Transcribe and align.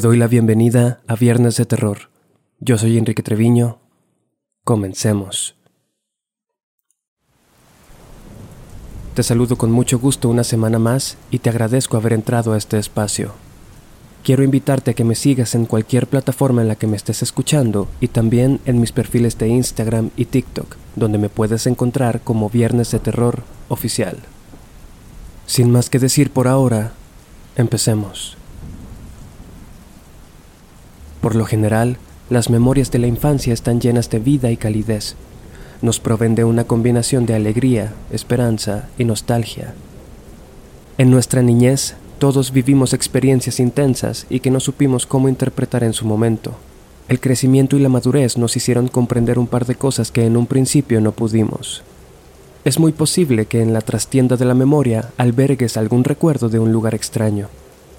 Doy 0.00 0.16
la 0.16 0.28
bienvenida 0.28 1.02
a 1.08 1.14
Viernes 1.14 1.58
de 1.58 1.66
Terror. 1.66 2.08
Yo 2.58 2.78
soy 2.78 2.96
Enrique 2.96 3.22
Treviño. 3.22 3.80
Comencemos. 4.64 5.56
Te 9.12 9.22
saludo 9.22 9.56
con 9.56 9.70
mucho 9.70 9.98
gusto 9.98 10.30
una 10.30 10.42
semana 10.42 10.78
más 10.78 11.18
y 11.30 11.40
te 11.40 11.50
agradezco 11.50 11.98
haber 11.98 12.14
entrado 12.14 12.54
a 12.54 12.56
este 12.56 12.78
espacio. 12.78 13.34
Quiero 14.24 14.42
invitarte 14.42 14.92
a 14.92 14.94
que 14.94 15.04
me 15.04 15.14
sigas 15.14 15.54
en 15.54 15.66
cualquier 15.66 16.06
plataforma 16.06 16.62
en 16.62 16.68
la 16.68 16.76
que 16.76 16.86
me 16.86 16.96
estés 16.96 17.22
escuchando 17.22 17.86
y 18.00 18.08
también 18.08 18.58
en 18.64 18.80
mis 18.80 18.92
perfiles 18.92 19.36
de 19.36 19.48
Instagram 19.48 20.12
y 20.16 20.24
TikTok, 20.24 20.76
donde 20.96 21.18
me 21.18 21.28
puedes 21.28 21.66
encontrar 21.66 22.22
como 22.22 22.48
Viernes 22.48 22.90
de 22.90 23.00
Terror 23.00 23.42
Oficial. 23.68 24.16
Sin 25.44 25.70
más 25.70 25.90
que 25.90 25.98
decir 25.98 26.30
por 26.30 26.48
ahora, 26.48 26.92
empecemos. 27.56 28.39
Por 31.30 31.36
lo 31.36 31.46
general, 31.46 31.96
las 32.28 32.50
memorias 32.50 32.90
de 32.90 32.98
la 32.98 33.06
infancia 33.06 33.54
están 33.54 33.80
llenas 33.80 34.10
de 34.10 34.18
vida 34.18 34.50
y 34.50 34.56
calidez. 34.56 35.14
Nos 35.80 36.00
proveen 36.00 36.34
de 36.34 36.42
una 36.42 36.64
combinación 36.64 37.24
de 37.24 37.36
alegría, 37.36 37.92
esperanza 38.10 38.88
y 38.98 39.04
nostalgia. 39.04 39.72
En 40.98 41.08
nuestra 41.08 41.40
niñez 41.40 41.94
todos 42.18 42.50
vivimos 42.50 42.92
experiencias 42.94 43.60
intensas 43.60 44.26
y 44.28 44.40
que 44.40 44.50
no 44.50 44.58
supimos 44.58 45.06
cómo 45.06 45.28
interpretar 45.28 45.84
en 45.84 45.92
su 45.92 46.04
momento. 46.04 46.56
El 47.08 47.20
crecimiento 47.20 47.76
y 47.76 47.78
la 47.78 47.88
madurez 47.88 48.36
nos 48.36 48.56
hicieron 48.56 48.88
comprender 48.88 49.38
un 49.38 49.46
par 49.46 49.66
de 49.66 49.76
cosas 49.76 50.10
que 50.10 50.26
en 50.26 50.36
un 50.36 50.48
principio 50.48 51.00
no 51.00 51.12
pudimos. 51.12 51.84
Es 52.64 52.80
muy 52.80 52.90
posible 52.90 53.46
que 53.46 53.62
en 53.62 53.72
la 53.72 53.82
trastienda 53.82 54.36
de 54.36 54.46
la 54.46 54.54
memoria 54.54 55.10
albergues 55.16 55.76
algún 55.76 56.02
recuerdo 56.02 56.48
de 56.48 56.58
un 56.58 56.72
lugar 56.72 56.96
extraño, 56.96 57.46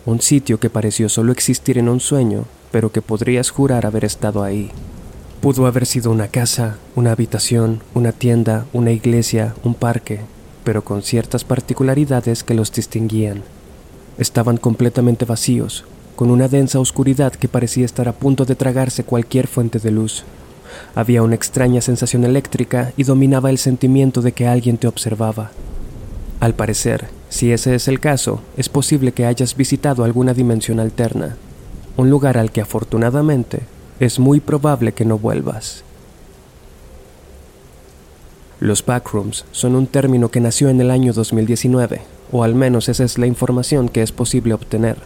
un 0.06 0.20
sitio 0.20 0.60
que 0.60 0.70
pareció 0.70 1.08
solo 1.08 1.32
existir 1.32 1.78
en 1.78 1.88
un 1.88 2.02
sueño, 2.02 2.44
pero 2.72 2.92
que 2.92 3.02
podrías 3.02 3.50
jurar 3.50 3.86
haber 3.86 4.06
estado 4.06 4.44
ahí. 4.44 4.72
Pudo 5.42 5.66
haber 5.66 5.86
sido 5.86 6.12
una 6.12 6.28
casa, 6.28 6.78
una 6.96 7.12
habitación, 7.12 7.82
una 7.94 8.12
tienda, 8.12 8.66
una 8.74 8.92
iglesia, 8.92 9.56
un 9.64 9.74
parque, 9.74 10.22
pero 10.64 10.84
con 10.84 11.02
ciertas 11.02 11.44
particularidades 11.44 12.44
que 12.44 12.54
los 12.54 12.72
distinguían. 12.72 13.44
Estaban 14.18 14.58
completamente 14.58 15.26
vacíos, 15.26 15.84
con 16.16 16.30
una 16.30 16.48
densa 16.48 16.80
oscuridad 16.80 17.34
que 17.34 17.48
parecía 17.48 17.86
estar 17.86 18.08
a 18.08 18.14
punto 18.14 18.46
de 18.46 18.56
tragarse 18.56 19.04
cualquier 19.04 19.48
fuente 19.48 19.80
de 19.80 19.92
luz. 19.92 20.24
Había 20.96 21.24
una 21.24 21.36
extraña 21.36 21.82
sensación 21.82 22.24
eléctrica 22.24 22.94
y 22.96 23.04
dominaba 23.04 23.50
el 23.50 23.58
sentimiento 23.58 24.22
de 24.22 24.32
que 24.32 24.48
alguien 24.48 24.78
te 24.78 24.88
observaba. 24.88 25.52
Al 26.40 26.54
parecer, 26.54 27.08
si 27.30 27.52
ese 27.52 27.76
es 27.76 27.88
el 27.88 28.00
caso, 28.00 28.42
es 28.58 28.70
posible 28.70 29.12
que 29.12 29.26
hayas 29.26 29.56
visitado 29.56 30.04
alguna 30.04 30.34
dimensión 30.34 30.80
alterna, 30.80 31.38
un 31.98 32.10
lugar 32.10 32.38
al 32.38 32.52
que 32.52 32.62
afortunadamente 32.62 33.62
es 34.00 34.20
muy 34.20 34.40
probable 34.40 34.94
que 34.94 35.06
no 35.06 35.18
vuelvas. 35.18 35.84
Los 38.60 38.86
backrooms 38.86 39.46
son 39.52 39.76
un 39.76 39.88
término 39.88 40.30
que 40.30 40.40
nació 40.40 40.70
en 40.70 40.82
el 40.82 40.92
año 40.92 41.14
2019 41.14 42.02
o 42.32 42.44
al 42.44 42.56
menos 42.56 42.90
esa 42.90 43.04
es 43.04 43.18
la 43.18 43.28
información 43.28 43.90
que 43.90 44.02
es 44.02 44.12
posible 44.12 44.54
obtener. 44.54 44.98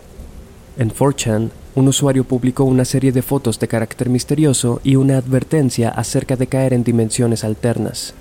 En 0.77 0.91
4chan, 0.91 1.49
un 1.75 1.87
usuario 1.87 2.23
publicó 2.23 2.63
una 2.63 2.85
serie 2.85 3.11
de 3.11 3.21
fotos 3.21 3.59
de 3.59 3.67
carácter 3.67 4.09
misterioso 4.09 4.79
y 4.83 4.95
una 4.95 5.17
advertencia 5.17 5.89
acerca 5.89 6.35
de 6.35 6.47
caer 6.47 6.73
en 6.73 6.83
dimensiones 6.83 7.43
alternas. 7.43 8.13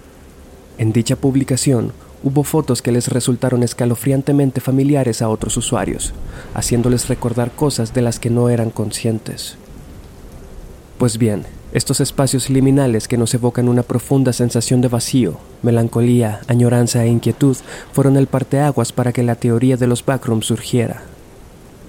En 0.78 0.92
dicha 0.92 1.16
publicación, 1.16 1.92
hubo 2.24 2.42
fotos 2.42 2.82
que 2.82 2.90
les 2.90 3.08
resultaron 3.08 3.62
escalofriantemente 3.62 4.60
familiares 4.60 5.22
a 5.22 5.28
otros 5.28 5.56
usuarios, 5.56 6.12
haciéndoles 6.54 7.08
recordar 7.08 7.52
cosas 7.52 7.94
de 7.94 8.02
las 8.02 8.18
que 8.18 8.30
no 8.30 8.48
eran 8.48 8.70
conscientes. 8.70 9.56
Pues 10.98 11.18
bien, 11.18 11.44
estos 11.72 12.00
espacios 12.00 12.50
liminales 12.50 13.08
que 13.08 13.18
nos 13.18 13.34
evocan 13.34 13.68
una 13.68 13.82
profunda 13.82 14.32
sensación 14.32 14.80
de 14.80 14.88
vacío, 14.88 15.38
melancolía, 15.62 16.40
añoranza 16.48 17.04
e 17.04 17.08
inquietud 17.08 17.56
fueron 17.92 18.16
el 18.16 18.26
parteaguas 18.26 18.92
para 18.92 19.12
que 19.12 19.22
la 19.22 19.34
teoría 19.34 19.76
de 19.76 19.86
los 19.86 20.04
backrooms 20.04 20.46
surgiera. 20.46 21.02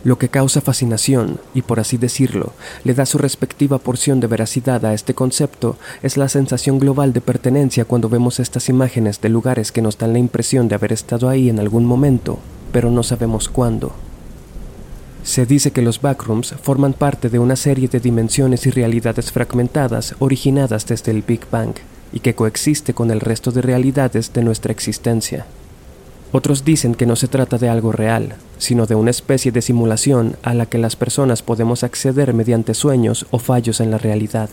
Lo 0.05 0.19
que 0.19 0.29
causa 0.29 0.61
fascinación, 0.61 1.39
y 1.55 1.63
por 1.63 1.79
así 1.79 1.97
decirlo, 1.97 2.53
le 2.83 2.93
da 2.93 3.07
su 3.07 3.17
respectiva 3.17 3.79
porción 3.79 4.19
de 4.19 4.27
veracidad 4.27 4.85
a 4.85 4.93
este 4.93 5.15
concepto, 5.15 5.77
es 6.03 6.15
la 6.15 6.29
sensación 6.29 6.77
global 6.77 7.11
de 7.11 7.21
pertenencia 7.21 7.85
cuando 7.85 8.07
vemos 8.07 8.39
estas 8.39 8.69
imágenes 8.69 9.19
de 9.19 9.29
lugares 9.29 9.71
que 9.71 9.81
nos 9.81 9.97
dan 9.97 10.13
la 10.13 10.19
impresión 10.19 10.67
de 10.67 10.75
haber 10.75 10.93
estado 10.93 11.27
ahí 11.27 11.49
en 11.49 11.59
algún 11.59 11.85
momento, 11.85 12.37
pero 12.71 12.91
no 12.91 13.01
sabemos 13.01 13.49
cuándo. 13.49 13.93
Se 15.23 15.47
dice 15.47 15.71
que 15.71 15.81
los 15.81 15.99
backrooms 15.99 16.53
forman 16.61 16.93
parte 16.93 17.31
de 17.31 17.39
una 17.39 17.55
serie 17.55 17.87
de 17.87 17.99
dimensiones 17.99 18.67
y 18.67 18.69
realidades 18.69 19.31
fragmentadas 19.31 20.13
originadas 20.19 20.85
desde 20.85 21.13
el 21.13 21.23
Big 21.23 21.49
Bang 21.49 21.73
y 22.13 22.19
que 22.19 22.35
coexiste 22.35 22.93
con 22.93 23.09
el 23.09 23.21
resto 23.21 23.51
de 23.51 23.63
realidades 23.63 24.33
de 24.33 24.43
nuestra 24.43 24.71
existencia. 24.71 25.47
Otros 26.31 26.65
dicen 26.65 26.95
que 26.95 27.05
no 27.05 27.15
se 27.15 27.27
trata 27.27 27.57
de 27.57 27.69
algo 27.69 27.91
real, 27.91 28.35
sino 28.57 28.85
de 28.85 28.95
una 28.95 29.11
especie 29.11 29.51
de 29.51 29.61
simulación 29.61 30.35
a 30.43 30.53
la 30.53 30.65
que 30.65 30.77
las 30.77 30.95
personas 30.95 31.41
podemos 31.41 31.83
acceder 31.83 32.33
mediante 32.33 32.73
sueños 32.73 33.25
o 33.31 33.39
fallos 33.39 33.79
en 33.79 33.91
la 33.91 33.97
realidad. 33.97 34.49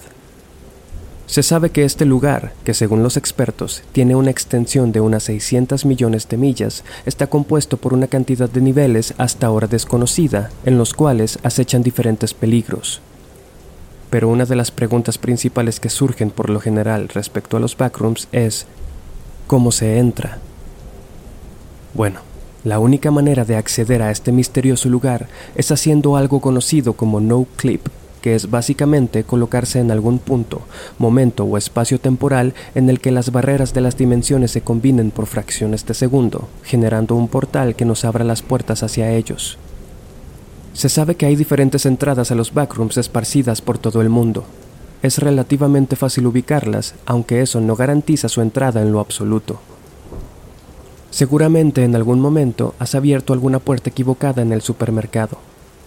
Se 1.27 1.43
sabe 1.43 1.71
que 1.71 1.84
este 1.84 2.05
lugar, 2.05 2.53
que 2.62 2.75
según 2.75 3.03
los 3.03 3.16
expertos 3.16 3.82
tiene 3.93 4.15
una 4.15 4.31
extensión 4.31 4.93
de 4.93 5.00
unas 5.00 5.22
600 5.22 5.87
millones 5.87 6.28
de 6.28 6.37
millas, 6.37 6.84
está 7.06 7.28
compuesto 7.28 7.78
por 7.78 7.94
una 7.94 8.06
cantidad 8.06 8.50
de 8.50 8.61
niveles 8.61 9.15
hasta 9.16 9.47
ahora 9.47 9.66
desconocida, 9.66 10.50
en 10.66 10.77
los 10.77 10.93
cuales 10.93 11.38
acechan 11.43 11.82
diferentes 11.82 12.34
peligros. 12.34 13.00
Pero 14.11 14.28
una 14.28 14.44
de 14.44 14.56
las 14.56 14.71
preguntas 14.71 15.16
principales 15.16 15.81
que 15.81 15.88
surgen 15.88 16.31
por 16.31 16.50
lo 16.50 16.61
general 16.61 17.09
respecto 17.09 17.56
a 17.56 17.61
los 17.61 17.78
backrooms 17.78 18.28
es, 18.31 18.66
¿cómo 19.47 19.72
se 19.72 19.99
entra? 19.99 20.38
Bueno, 21.95 22.21
la 22.65 22.79
única 22.79 23.11
manera 23.11 23.45
de 23.45 23.57
acceder 23.57 24.03
a 24.03 24.11
este 24.11 24.33
misterioso 24.33 24.89
lugar 24.89 25.29
es 25.55 25.71
haciendo 25.71 26.17
algo 26.17 26.41
conocido 26.41 26.95
como 26.95 27.21
no 27.21 27.47
clip 27.57 27.89
que 28.23 28.35
es 28.35 28.49
básicamente 28.49 29.25
colocarse 29.25 29.81
en 29.81 29.91
algún 29.91 30.19
punto, 30.19 30.63
momento 30.99 31.45
o 31.45 31.59
espacio 31.59 32.01
temporal 32.01 32.55
en 32.75 32.89
el 32.89 33.01
que 33.01 33.11
las 33.11 33.33
barreras 33.33 33.75
de 33.75 33.83
las 33.83 33.99
dimensiones 33.99 34.53
se 34.53 34.63
combinen 34.63 35.11
por 35.11 35.27
fracciones 35.27 35.85
de 35.85 35.93
segundo, 35.93 36.49
generando 36.63 37.17
un 37.17 37.29
portal 37.29 37.75
que 37.75 37.85
nos 37.85 38.05
abra 38.07 38.25
las 38.25 38.41
puertas 38.41 38.83
hacia 38.83 39.11
ellos. 39.13 39.59
Se 40.73 40.89
sabe 40.89 41.17
que 41.17 41.27
hay 41.27 41.37
diferentes 41.37 41.85
entradas 41.85 42.31
a 42.31 42.35
los 42.35 42.55
backrooms 42.55 42.97
esparcidas 42.97 43.61
por 43.61 43.77
todo 43.77 44.01
el 44.01 44.09
mundo. 44.09 44.45
Es 45.03 45.19
relativamente 45.19 45.97
fácil 45.97 46.27
ubicarlas, 46.29 46.95
aunque 47.05 47.43
eso 47.43 47.61
no 47.61 47.75
garantiza 47.77 48.29
su 48.29 48.41
entrada 48.41 48.81
en 48.81 48.93
lo 48.93 49.01
absoluto. 49.01 49.61
Seguramente 51.12 51.84
en 51.84 51.95
algún 51.95 52.19
momento 52.19 52.75
has 52.81 52.97
abierto 52.97 53.33
alguna 53.33 53.61
puerta 53.61 53.91
equivocada 53.91 54.43
en 54.43 54.53
el 54.53 54.62
supermercado 54.62 55.39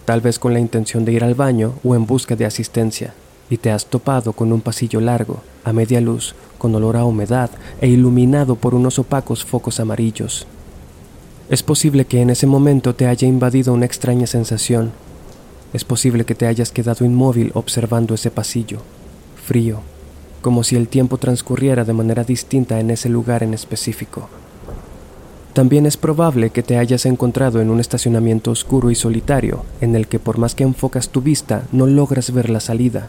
tal 0.06 0.20
vez 0.20 0.38
con 0.38 0.54
la 0.54 0.60
intención 0.60 1.04
de 1.04 1.12
ir 1.12 1.24
al 1.24 1.34
baño 1.34 1.74
o 1.84 1.94
en 1.94 2.06
busca 2.06 2.36
de 2.36 2.46
asistencia, 2.46 3.12
y 3.50 3.58
te 3.58 3.70
has 3.70 3.86
topado 3.86 4.32
con 4.32 4.52
un 4.52 4.60
pasillo 4.60 5.00
largo, 5.00 5.42
a 5.64 5.72
media 5.72 6.00
luz, 6.00 6.34
con 6.58 6.74
olor 6.74 6.96
a 6.96 7.04
humedad 7.04 7.50
e 7.80 7.88
iluminado 7.88 8.54
por 8.54 8.74
unos 8.74 8.98
opacos 8.98 9.44
focos 9.44 9.80
amarillos. 9.80 10.46
Es 11.50 11.62
posible 11.62 12.06
que 12.06 12.22
en 12.22 12.30
ese 12.30 12.46
momento 12.46 12.94
te 12.94 13.06
haya 13.06 13.28
invadido 13.28 13.74
una 13.74 13.84
extraña 13.84 14.26
sensación. 14.26 14.92
Es 15.72 15.84
posible 15.84 16.24
que 16.24 16.34
te 16.34 16.46
hayas 16.46 16.70
quedado 16.70 17.04
inmóvil 17.04 17.50
observando 17.54 18.14
ese 18.14 18.30
pasillo, 18.30 18.78
frío, 19.44 19.80
como 20.40 20.62
si 20.62 20.76
el 20.76 20.86
tiempo 20.86 21.18
transcurriera 21.18 21.84
de 21.84 21.92
manera 21.92 22.22
distinta 22.22 22.78
en 22.78 22.90
ese 22.90 23.08
lugar 23.08 23.42
en 23.42 23.54
específico. 23.54 24.28
También 25.56 25.86
es 25.86 25.96
probable 25.96 26.50
que 26.50 26.62
te 26.62 26.76
hayas 26.76 27.06
encontrado 27.06 27.62
en 27.62 27.70
un 27.70 27.80
estacionamiento 27.80 28.50
oscuro 28.50 28.90
y 28.90 28.94
solitario, 28.94 29.64
en 29.80 29.96
el 29.96 30.06
que 30.06 30.18
por 30.18 30.36
más 30.36 30.54
que 30.54 30.64
enfocas 30.64 31.08
tu 31.08 31.22
vista 31.22 31.62
no 31.72 31.86
logras 31.86 32.30
ver 32.30 32.50
la 32.50 32.60
salida. 32.60 33.08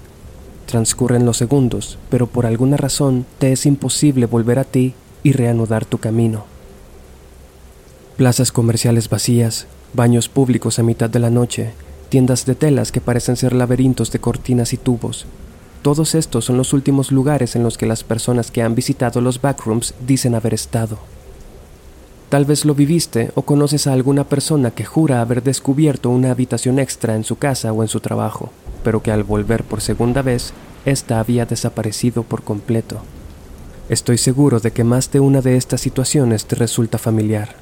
Transcurren 0.65 1.25
los 1.25 1.35
segundos, 1.35 1.99
pero 2.09 2.25
por 2.25 2.45
alguna 2.45 2.77
razón 2.77 3.25
te 3.37 3.51
es 3.51 3.65
imposible 3.65 4.27
volver 4.27 4.59
a 4.59 4.63
ti 4.63 4.93
y 5.23 5.33
reanudar 5.33 5.83
tu 5.83 5.97
camino. 5.97 6.45
Plazas 8.15 8.53
comerciales 8.53 9.09
vacías, 9.09 9.67
baños 9.91 10.29
públicos 10.29 10.79
a 10.79 10.83
mitad 10.83 11.09
de 11.09 11.19
la 11.19 11.29
noche, 11.29 11.73
tiendas 12.07 12.45
de 12.45 12.55
telas 12.55 12.93
que 12.93 13.01
parecen 13.01 13.35
ser 13.35 13.51
laberintos 13.51 14.09
de 14.13 14.19
cortinas 14.19 14.71
y 14.71 14.77
tubos. 14.77 15.25
Todos 15.81 16.15
estos 16.15 16.45
son 16.45 16.55
los 16.55 16.71
últimos 16.71 17.11
lugares 17.11 17.57
en 17.57 17.63
los 17.63 17.77
que 17.77 17.87
las 17.87 18.05
personas 18.05 18.51
que 18.51 18.61
han 18.61 18.73
visitado 18.73 19.19
los 19.19 19.41
backrooms 19.41 19.95
dicen 20.07 20.33
haber 20.33 20.53
estado. 20.53 20.97
Tal 22.29 22.43
vez 22.43 22.65
lo 22.65 22.75
viviste 22.75 23.31
o 23.35 23.43
conoces 23.43 23.87
a 23.87 23.93
alguna 23.93 24.25
persona 24.25 24.71
que 24.71 24.83
jura 24.83 25.21
haber 25.21 25.43
descubierto 25.43 26.09
una 26.09 26.31
habitación 26.31 26.77
extra 26.77 27.15
en 27.15 27.23
su 27.23 27.37
casa 27.37 27.71
o 27.71 27.83
en 27.83 27.87
su 27.87 28.01
trabajo, 28.01 28.51
pero 28.83 29.01
que 29.01 29.11
al 29.11 29.23
volver 29.23 29.63
por 29.63 29.79
segunda 29.79 30.21
vez, 30.21 30.51
ésta 30.85 31.19
había 31.19 31.45
desaparecido 31.45 32.23
por 32.23 32.43
completo. 32.43 32.99
Estoy 33.87 34.17
seguro 34.17 34.59
de 34.59 34.71
que 34.71 34.83
más 34.83 35.09
de 35.11 35.21
una 35.21 35.41
de 35.41 35.55
estas 35.55 35.79
situaciones 35.79 36.45
te 36.45 36.57
resulta 36.57 36.97
familiar. 36.97 37.55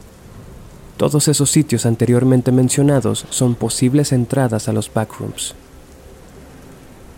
Todos 0.97 1.27
esos 1.27 1.51
sitios 1.51 1.85
anteriormente 1.85 2.51
mencionados 2.51 3.25
son 3.29 3.53
posibles 3.53 4.11
entradas 4.11 4.67
a 4.67 4.73
los 4.73 4.91
backrooms. 4.91 5.53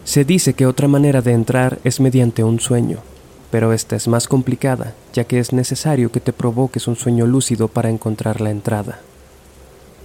Se 0.04 0.26
dice 0.26 0.54
que 0.54 0.66
otra 0.66 0.90
manera 0.90 1.22
de 1.22 1.32
entrar 1.32 1.80
es 1.86 2.02
mediante 2.02 2.44
un 2.44 2.60
sueño, 2.60 3.00
pero 3.52 3.74
esta 3.74 3.96
es 3.96 4.08
más 4.08 4.28
complicada, 4.28 4.94
ya 5.14 5.24
que 5.24 5.40
es 5.40 5.54
necesario 5.54 6.12
que 6.12 6.20
te 6.20 6.34
provoques 6.34 6.88
un 6.88 6.96
sueño 6.96 7.26
lúcido 7.26 7.68
para 7.68 7.90
encontrar 7.90 8.42
la 8.42 8.52
entrada. 8.52 9.00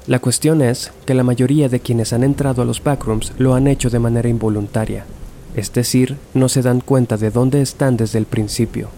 La 0.06 0.18
cuestión 0.18 0.62
es 0.62 0.92
que 1.06 1.14
la 1.14 1.22
mayoría 1.22 1.68
de 1.68 1.80
quienes 1.80 2.12
han 2.12 2.24
entrado 2.24 2.62
a 2.62 2.64
los 2.64 2.82
backrooms 2.82 3.32
lo 3.38 3.54
han 3.54 3.68
hecho 3.68 3.88
de 3.88 3.98
manera 3.98 4.28
involuntaria, 4.28 5.04
es 5.54 5.72
decir, 5.72 6.16
no 6.34 6.48
se 6.48 6.62
dan 6.62 6.80
cuenta 6.80 7.16
de 7.16 7.30
dónde 7.30 7.62
están 7.62 7.96
desde 7.96 8.18
el 8.18 8.26
principio. 8.26 8.88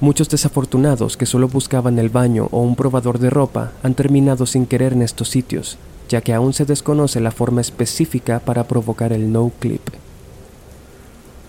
Muchos 0.00 0.28
desafortunados 0.28 1.16
que 1.16 1.26
solo 1.26 1.48
buscaban 1.48 1.98
el 1.98 2.10
baño 2.10 2.48
o 2.50 2.60
un 2.60 2.76
probador 2.76 3.18
de 3.18 3.30
ropa 3.30 3.72
han 3.82 3.94
terminado 3.94 4.44
sin 4.44 4.66
querer 4.66 4.92
en 4.92 5.02
estos 5.02 5.30
sitios, 5.30 5.78
ya 6.08 6.20
que 6.20 6.34
aún 6.34 6.52
se 6.52 6.64
desconoce 6.64 7.20
la 7.20 7.30
forma 7.30 7.60
específica 7.60 8.40
para 8.40 8.64
provocar 8.64 9.12
el 9.12 9.32
no 9.32 9.50
clip. 9.58 9.83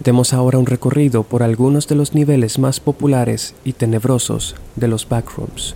Demos 0.05 0.33
ahora 0.33 0.59
un 0.59 0.67
recorrido 0.67 1.23
por 1.23 1.41
algunos 1.41 1.87
de 1.87 1.95
los 1.95 2.13
niveles 2.13 2.59
más 2.59 2.79
populares 2.79 3.55
y 3.63 3.73
tenebrosos 3.73 4.55
de 4.75 4.87
los 4.87 5.09
backrooms. 5.09 5.73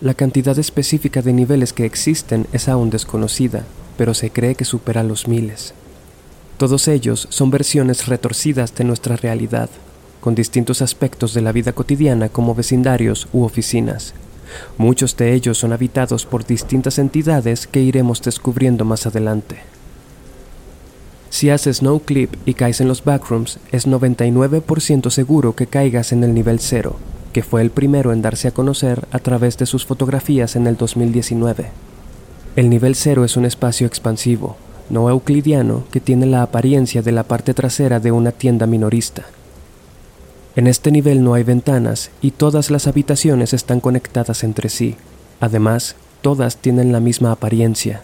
La 0.00 0.14
cantidad 0.14 0.56
específica 0.56 1.22
de 1.22 1.32
niveles 1.32 1.72
que 1.72 1.84
existen 1.84 2.46
es 2.52 2.68
aún 2.68 2.90
desconocida, 2.90 3.64
pero 3.98 4.14
se 4.14 4.30
cree 4.30 4.54
que 4.54 4.64
supera 4.64 5.02
los 5.02 5.26
miles. 5.26 5.74
Todos 6.56 6.86
ellos 6.86 7.26
son 7.30 7.50
versiones 7.50 8.06
retorcidas 8.06 8.76
de 8.76 8.84
nuestra 8.84 9.16
realidad, 9.16 9.70
con 10.20 10.36
distintos 10.36 10.82
aspectos 10.82 11.34
de 11.34 11.40
la 11.40 11.50
vida 11.50 11.72
cotidiana 11.72 12.28
como 12.28 12.54
vecindarios 12.54 13.26
u 13.32 13.42
oficinas. 13.42 14.14
Muchos 14.78 15.16
de 15.16 15.34
ellos 15.34 15.58
son 15.58 15.72
habitados 15.72 16.26
por 16.26 16.46
distintas 16.46 17.00
entidades 17.00 17.66
que 17.66 17.80
iremos 17.80 18.22
descubriendo 18.22 18.84
más 18.84 19.04
adelante. 19.04 19.73
Si 21.34 21.50
haces 21.50 21.82
no 21.82 21.98
clip 21.98 22.32
y 22.46 22.54
caes 22.54 22.80
en 22.80 22.86
los 22.86 23.02
backrooms, 23.02 23.58
es 23.72 23.88
99% 23.88 25.10
seguro 25.10 25.56
que 25.56 25.66
caigas 25.66 26.12
en 26.12 26.22
el 26.22 26.32
nivel 26.32 26.60
0, 26.60 26.94
que 27.32 27.42
fue 27.42 27.60
el 27.60 27.72
primero 27.72 28.12
en 28.12 28.22
darse 28.22 28.46
a 28.46 28.52
conocer 28.52 29.08
a 29.10 29.18
través 29.18 29.58
de 29.58 29.66
sus 29.66 29.84
fotografías 29.84 30.54
en 30.54 30.68
el 30.68 30.76
2019. 30.76 31.70
El 32.54 32.70
nivel 32.70 32.94
0 32.94 33.24
es 33.24 33.36
un 33.36 33.46
espacio 33.46 33.88
expansivo, 33.88 34.56
no 34.90 35.10
euclidiano, 35.10 35.82
que 35.90 35.98
tiene 35.98 36.26
la 36.26 36.40
apariencia 36.40 37.02
de 37.02 37.10
la 37.10 37.24
parte 37.24 37.52
trasera 37.52 37.98
de 37.98 38.12
una 38.12 38.30
tienda 38.30 38.68
minorista. 38.68 39.24
En 40.54 40.68
este 40.68 40.92
nivel 40.92 41.24
no 41.24 41.34
hay 41.34 41.42
ventanas 41.42 42.12
y 42.22 42.30
todas 42.30 42.70
las 42.70 42.86
habitaciones 42.86 43.52
están 43.54 43.80
conectadas 43.80 44.44
entre 44.44 44.68
sí. 44.68 44.94
Además, 45.40 45.96
todas 46.22 46.58
tienen 46.58 46.92
la 46.92 47.00
misma 47.00 47.32
apariencia. 47.32 48.02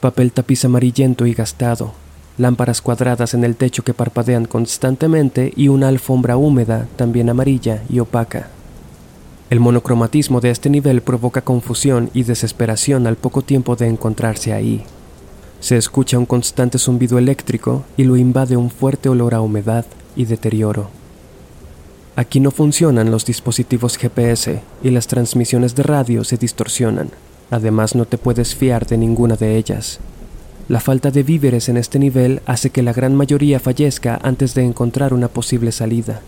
Papel 0.00 0.32
tapiz 0.32 0.64
amarillento 0.64 1.26
y 1.26 1.34
gastado, 1.34 1.92
lámparas 2.38 2.80
cuadradas 2.80 3.34
en 3.34 3.44
el 3.44 3.56
techo 3.56 3.82
que 3.82 3.94
parpadean 3.94 4.46
constantemente 4.46 5.52
y 5.56 5.68
una 5.68 5.88
alfombra 5.88 6.36
húmeda, 6.36 6.86
también 6.96 7.28
amarilla 7.28 7.82
y 7.88 7.98
opaca. 7.98 8.48
El 9.50 9.60
monocromatismo 9.60 10.40
de 10.40 10.50
este 10.50 10.70
nivel 10.70 11.02
provoca 11.02 11.42
confusión 11.42 12.10
y 12.14 12.22
desesperación 12.22 13.06
al 13.06 13.16
poco 13.16 13.42
tiempo 13.42 13.76
de 13.76 13.86
encontrarse 13.86 14.52
ahí. 14.52 14.82
Se 15.60 15.76
escucha 15.76 16.18
un 16.18 16.26
constante 16.26 16.78
zumbido 16.78 17.18
eléctrico 17.18 17.84
y 17.96 18.04
lo 18.04 18.16
invade 18.16 18.56
un 18.56 18.70
fuerte 18.70 19.08
olor 19.08 19.34
a 19.34 19.40
humedad 19.40 19.84
y 20.16 20.24
deterioro. 20.24 20.88
Aquí 22.16 22.40
no 22.40 22.50
funcionan 22.50 23.10
los 23.10 23.24
dispositivos 23.24 23.96
GPS 23.96 24.60
y 24.82 24.90
las 24.90 25.06
transmisiones 25.06 25.74
de 25.74 25.82
radio 25.82 26.24
se 26.24 26.36
distorsionan. 26.36 27.10
Además 27.50 27.94
no 27.94 28.06
te 28.06 28.18
puedes 28.18 28.54
fiar 28.54 28.86
de 28.86 28.98
ninguna 28.98 29.36
de 29.36 29.56
ellas. 29.56 30.00
La 30.68 30.78
falta 30.78 31.10
de 31.10 31.24
víveres 31.24 31.68
en 31.68 31.76
este 31.76 31.98
nivel 31.98 32.40
hace 32.46 32.70
que 32.70 32.82
la 32.82 32.92
gran 32.92 33.16
mayoría 33.16 33.58
fallezca 33.58 34.20
antes 34.22 34.54
de 34.54 34.62
encontrar 34.62 35.12
una 35.12 35.26
posible 35.26 35.72
salida. 35.72 36.20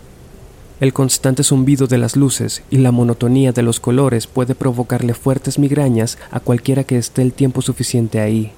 El 0.81 0.91
constante 0.91 1.41
zumbido 1.41 1.87
de 1.87 1.97
las 1.97 2.17
luces 2.17 2.61
y 2.69 2.79
la 2.79 2.91
monotonía 2.91 3.53
de 3.53 3.63
los 3.63 3.79
colores 3.79 4.27
puede 4.27 4.53
provocarle 4.53 5.13
fuertes 5.13 5.57
migrañas 5.57 6.17
a 6.31 6.41
cualquiera 6.41 6.83
que 6.83 6.97
esté 6.97 7.21
el 7.21 7.31
tiempo 7.31 7.61
suficiente 7.61 8.19
ahí. 8.19 8.51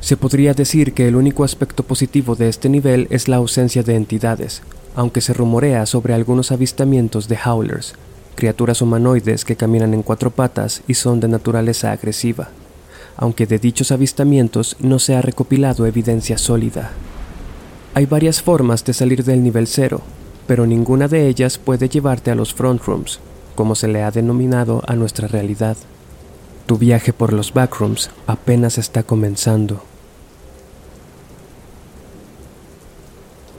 Se 0.00 0.16
podría 0.16 0.54
decir 0.54 0.92
que 0.92 1.08
el 1.08 1.16
único 1.16 1.42
aspecto 1.42 1.82
positivo 1.82 2.36
de 2.36 2.48
este 2.48 2.68
nivel 2.68 3.08
es 3.10 3.26
la 3.26 3.36
ausencia 3.36 3.82
de 3.82 3.96
entidades, 3.96 4.62
aunque 4.94 5.20
se 5.20 5.32
rumorea 5.32 5.84
sobre 5.84 6.14
algunos 6.14 6.52
avistamientos 6.52 7.26
de 7.26 7.38
howlers, 7.44 7.94
criaturas 8.36 8.80
humanoides 8.80 9.44
que 9.44 9.56
caminan 9.56 9.94
en 9.94 10.04
cuatro 10.04 10.30
patas 10.30 10.82
y 10.86 10.94
son 10.94 11.18
de 11.18 11.26
naturaleza 11.26 11.90
agresiva 11.90 12.50
aunque 13.16 13.46
de 13.46 13.58
dichos 13.58 13.92
avistamientos 13.92 14.76
no 14.80 14.98
se 14.98 15.14
ha 15.14 15.22
recopilado 15.22 15.86
evidencia 15.86 16.38
sólida. 16.38 16.90
Hay 17.94 18.06
varias 18.06 18.42
formas 18.42 18.84
de 18.84 18.94
salir 18.94 19.24
del 19.24 19.42
nivel 19.42 19.66
cero, 19.66 20.00
pero 20.46 20.66
ninguna 20.66 21.08
de 21.08 21.28
ellas 21.28 21.58
puede 21.58 21.88
llevarte 21.88 22.30
a 22.30 22.34
los 22.34 22.54
front 22.54 22.82
rooms, 22.84 23.20
como 23.54 23.74
se 23.74 23.88
le 23.88 24.02
ha 24.02 24.10
denominado 24.10 24.82
a 24.86 24.96
nuestra 24.96 25.28
realidad. 25.28 25.76
Tu 26.66 26.78
viaje 26.78 27.12
por 27.12 27.32
los 27.32 27.52
backrooms 27.52 28.10
apenas 28.26 28.78
está 28.78 29.02
comenzando. 29.02 29.82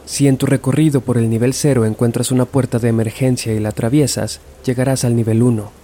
Si 0.05 0.27
en 0.27 0.37
tu 0.37 0.45
recorrido 0.45 1.01
por 1.01 1.17
el 1.17 1.29
nivel 1.29 1.53
cero 1.53 1.85
encuentras 1.85 2.31
una 2.31 2.45
puerta 2.45 2.79
de 2.79 2.89
emergencia 2.89 3.53
y 3.53 3.59
la 3.59 3.69
atraviesas, 3.69 4.41
llegarás 4.63 5.05
al 5.05 5.15
nivel 5.15 5.41
1 5.41 5.82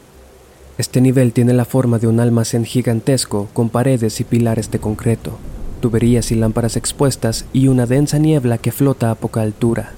este 0.80 1.02
nivel 1.02 1.34
tiene 1.34 1.52
la 1.52 1.66
forma 1.66 2.00
de 2.00 2.08
un 2.08 2.22
almacén 2.22 2.64
gigantesco 2.64 3.50
con 3.52 3.68
paredes 3.68 4.22
y 4.22 4.24
pilares 4.24 4.72
de 4.72 4.80
concreto, 4.80 5.38
tuberías 5.82 6.32
y 6.32 6.36
lámparas 6.36 6.78
expuestas 6.78 7.44
y 7.52 7.68
una 7.68 7.86
densa 7.86 8.18
niebla 8.18 8.58
que 8.58 8.72
flota 8.72 9.12
a 9.12 9.16
poca 9.16 9.42
altura. 9.42 9.92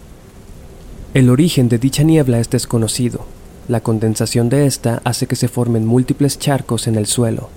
El 1.14 1.30
origen 1.30 1.70
de 1.70 1.78
dicha 1.78 2.02
niebla 2.02 2.40
es 2.40 2.50
desconocido. 2.50 3.26
La 3.68 3.82
condensación 3.82 4.50
de 4.50 4.66
esta 4.66 5.04
hace 5.04 5.28
que 5.28 5.36
se 5.36 5.48
formen 5.48 5.86
múltiples 5.86 6.40
charcos 6.40 6.88
en 6.88 6.96
el 6.96 7.06
suelo. 7.06 7.50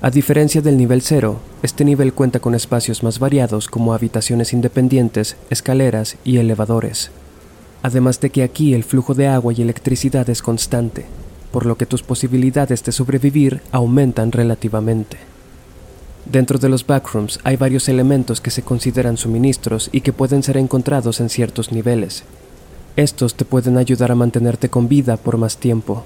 A 0.00 0.10
diferencia 0.10 0.62
del 0.62 0.76
nivel 0.76 1.02
cero, 1.02 1.40
este 1.64 1.84
nivel 1.84 2.12
cuenta 2.12 2.38
con 2.38 2.54
espacios 2.54 3.02
más 3.02 3.18
variados 3.18 3.66
como 3.66 3.92
habitaciones 3.92 4.52
independientes, 4.52 5.36
escaleras 5.50 6.16
y 6.22 6.36
elevadores. 6.36 7.10
Además 7.82 8.20
de 8.20 8.30
que 8.30 8.44
aquí 8.44 8.72
el 8.72 8.84
flujo 8.84 9.14
de 9.14 9.26
agua 9.26 9.52
y 9.52 9.62
electricidad 9.62 10.30
es 10.30 10.42
constante, 10.42 11.06
por 11.56 11.64
lo 11.64 11.78
que 11.78 11.86
tus 11.86 12.02
posibilidades 12.02 12.84
de 12.84 12.92
sobrevivir 12.92 13.62
aumentan 13.72 14.30
relativamente. 14.30 15.16
Dentro 16.30 16.58
de 16.58 16.68
los 16.68 16.86
backrooms 16.86 17.40
hay 17.44 17.56
varios 17.56 17.88
elementos 17.88 18.42
que 18.42 18.50
se 18.50 18.60
consideran 18.60 19.16
suministros 19.16 19.88
y 19.90 20.02
que 20.02 20.12
pueden 20.12 20.42
ser 20.42 20.58
encontrados 20.58 21.18
en 21.18 21.30
ciertos 21.30 21.72
niveles. 21.72 22.24
Estos 22.96 23.36
te 23.36 23.46
pueden 23.46 23.78
ayudar 23.78 24.12
a 24.12 24.14
mantenerte 24.14 24.68
con 24.68 24.86
vida 24.86 25.16
por 25.16 25.38
más 25.38 25.56
tiempo. 25.56 26.04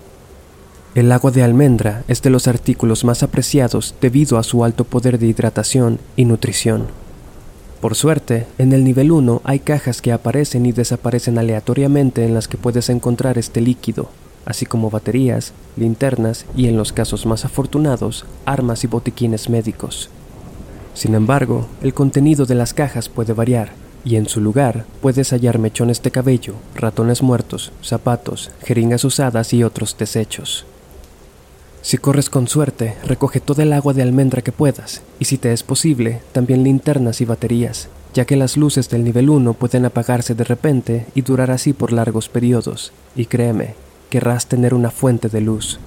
El 0.94 1.10
agua 1.10 1.32
de 1.32 1.42
almendra 1.42 2.04
es 2.06 2.22
de 2.22 2.30
los 2.30 2.46
artículos 2.46 3.02
más 3.02 3.24
apreciados 3.24 3.96
debido 4.00 4.38
a 4.38 4.44
su 4.44 4.62
alto 4.62 4.84
poder 4.84 5.18
de 5.18 5.26
hidratación 5.26 5.98
y 6.14 6.26
nutrición. 6.26 6.86
Por 7.80 7.96
suerte, 7.96 8.46
en 8.58 8.72
el 8.72 8.84
nivel 8.84 9.10
1 9.10 9.42
hay 9.42 9.58
cajas 9.58 10.00
que 10.00 10.12
aparecen 10.12 10.64
y 10.64 10.70
desaparecen 10.70 11.38
aleatoriamente 11.38 12.24
en 12.24 12.34
las 12.34 12.46
que 12.46 12.56
puedes 12.56 12.88
encontrar 12.88 13.36
este 13.36 13.60
líquido, 13.60 14.10
así 14.50 14.66
como 14.66 14.90
baterías, 14.90 15.52
linternas 15.76 16.44
y 16.56 16.66
en 16.66 16.76
los 16.76 16.92
casos 16.92 17.24
más 17.24 17.44
afortunados, 17.44 18.26
armas 18.44 18.84
y 18.84 18.88
botiquines 18.88 19.48
médicos. 19.48 20.10
Sin 20.92 21.14
embargo, 21.14 21.66
el 21.80 21.94
contenido 21.94 22.44
de 22.44 22.56
las 22.56 22.74
cajas 22.74 23.08
puede 23.08 23.32
variar, 23.32 23.70
y 24.04 24.16
en 24.16 24.28
su 24.28 24.40
lugar 24.40 24.84
puedes 25.00 25.30
hallar 25.30 25.58
mechones 25.58 26.02
de 26.02 26.10
cabello, 26.10 26.54
ratones 26.74 27.22
muertos, 27.22 27.72
zapatos, 27.82 28.50
jeringas 28.62 29.04
usadas 29.04 29.52
y 29.52 29.62
otros 29.62 29.96
desechos. 29.96 30.66
Si 31.82 31.96
corres 31.96 32.28
con 32.28 32.46
suerte, 32.46 32.96
recoge 33.04 33.40
toda 33.40 33.62
el 33.62 33.72
agua 33.72 33.94
de 33.94 34.02
almendra 34.02 34.42
que 34.42 34.52
puedas, 34.52 35.02
y 35.18 35.24
si 35.24 35.38
te 35.38 35.52
es 35.52 35.62
posible, 35.62 36.20
también 36.32 36.62
linternas 36.62 37.20
y 37.20 37.24
baterías, 37.24 37.88
ya 38.12 38.24
que 38.24 38.36
las 38.36 38.56
luces 38.56 38.90
del 38.90 39.04
nivel 39.04 39.30
1 39.30 39.54
pueden 39.54 39.86
apagarse 39.86 40.34
de 40.34 40.44
repente 40.44 41.06
y 41.14 41.22
durar 41.22 41.50
así 41.50 41.72
por 41.72 41.92
largos 41.92 42.28
periodos, 42.28 42.92
y 43.16 43.26
créeme, 43.26 43.74
querrás 44.10 44.46
tener 44.46 44.74
una 44.74 44.90
fuente 44.90 45.28
de 45.28 45.40
luz. 45.40 45.78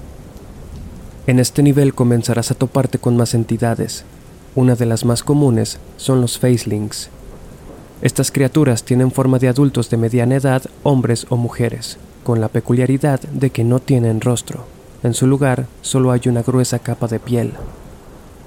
En 1.27 1.39
este 1.39 1.61
nivel 1.61 1.93
comenzarás 1.93 2.49
a 2.49 2.55
toparte 2.55 2.97
con 2.97 3.15
más 3.15 3.33
entidades. 3.33 4.05
Una 4.55 4.75
de 4.75 4.85
las 4.85 5.05
más 5.05 5.23
comunes 5.23 5.77
son 5.97 6.21
los 6.21 6.39
facelings. 6.39 7.09
Estas 8.01 8.31
criaturas 8.31 8.83
tienen 8.83 9.11
forma 9.11 9.39
de 9.39 9.47
adultos 9.47 9.89
de 9.89 9.97
mediana 9.97 10.35
edad, 10.35 10.63
hombres 10.83 11.25
o 11.29 11.37
mujeres, 11.37 11.97
con 12.23 12.41
la 12.41 12.49
peculiaridad 12.49 13.21
de 13.21 13.51
que 13.51 13.63
no 13.63 13.79
tienen 13.79 14.19
rostro. 14.19 14.65
En 15.03 15.13
su 15.13 15.27
lugar 15.27 15.67
solo 15.81 16.11
hay 16.11 16.21
una 16.25 16.41
gruesa 16.41 16.79
capa 16.79 17.07
de 17.07 17.19
piel. 17.19 17.53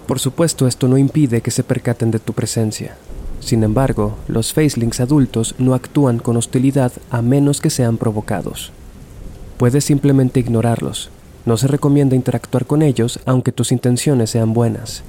Por 0.06 0.18
supuesto, 0.18 0.66
esto 0.66 0.88
no 0.88 0.98
impide 0.98 1.40
que 1.40 1.50
se 1.50 1.64
percaten 1.64 2.10
de 2.10 2.18
tu 2.18 2.32
presencia. 2.32 2.96
Sin 3.40 3.62
embargo, 3.62 4.16
los 4.28 4.52
facelings 4.52 5.00
adultos 5.00 5.54
no 5.58 5.74
actúan 5.74 6.18
con 6.18 6.36
hostilidad 6.36 6.92
a 7.10 7.22
menos 7.22 7.60
que 7.60 7.70
sean 7.70 7.96
provocados. 7.96 8.72
Puedes 9.58 9.84
simplemente 9.84 10.40
ignorarlos. 10.40 11.10
No 11.46 11.56
se 11.56 11.68
recomienda 11.68 12.16
interactuar 12.16 12.66
con 12.66 12.82
ellos 12.82 13.20
aunque 13.24 13.52
tus 13.52 13.72
intenciones 13.72 14.30
sean 14.30 14.52
buenas. 14.52 15.02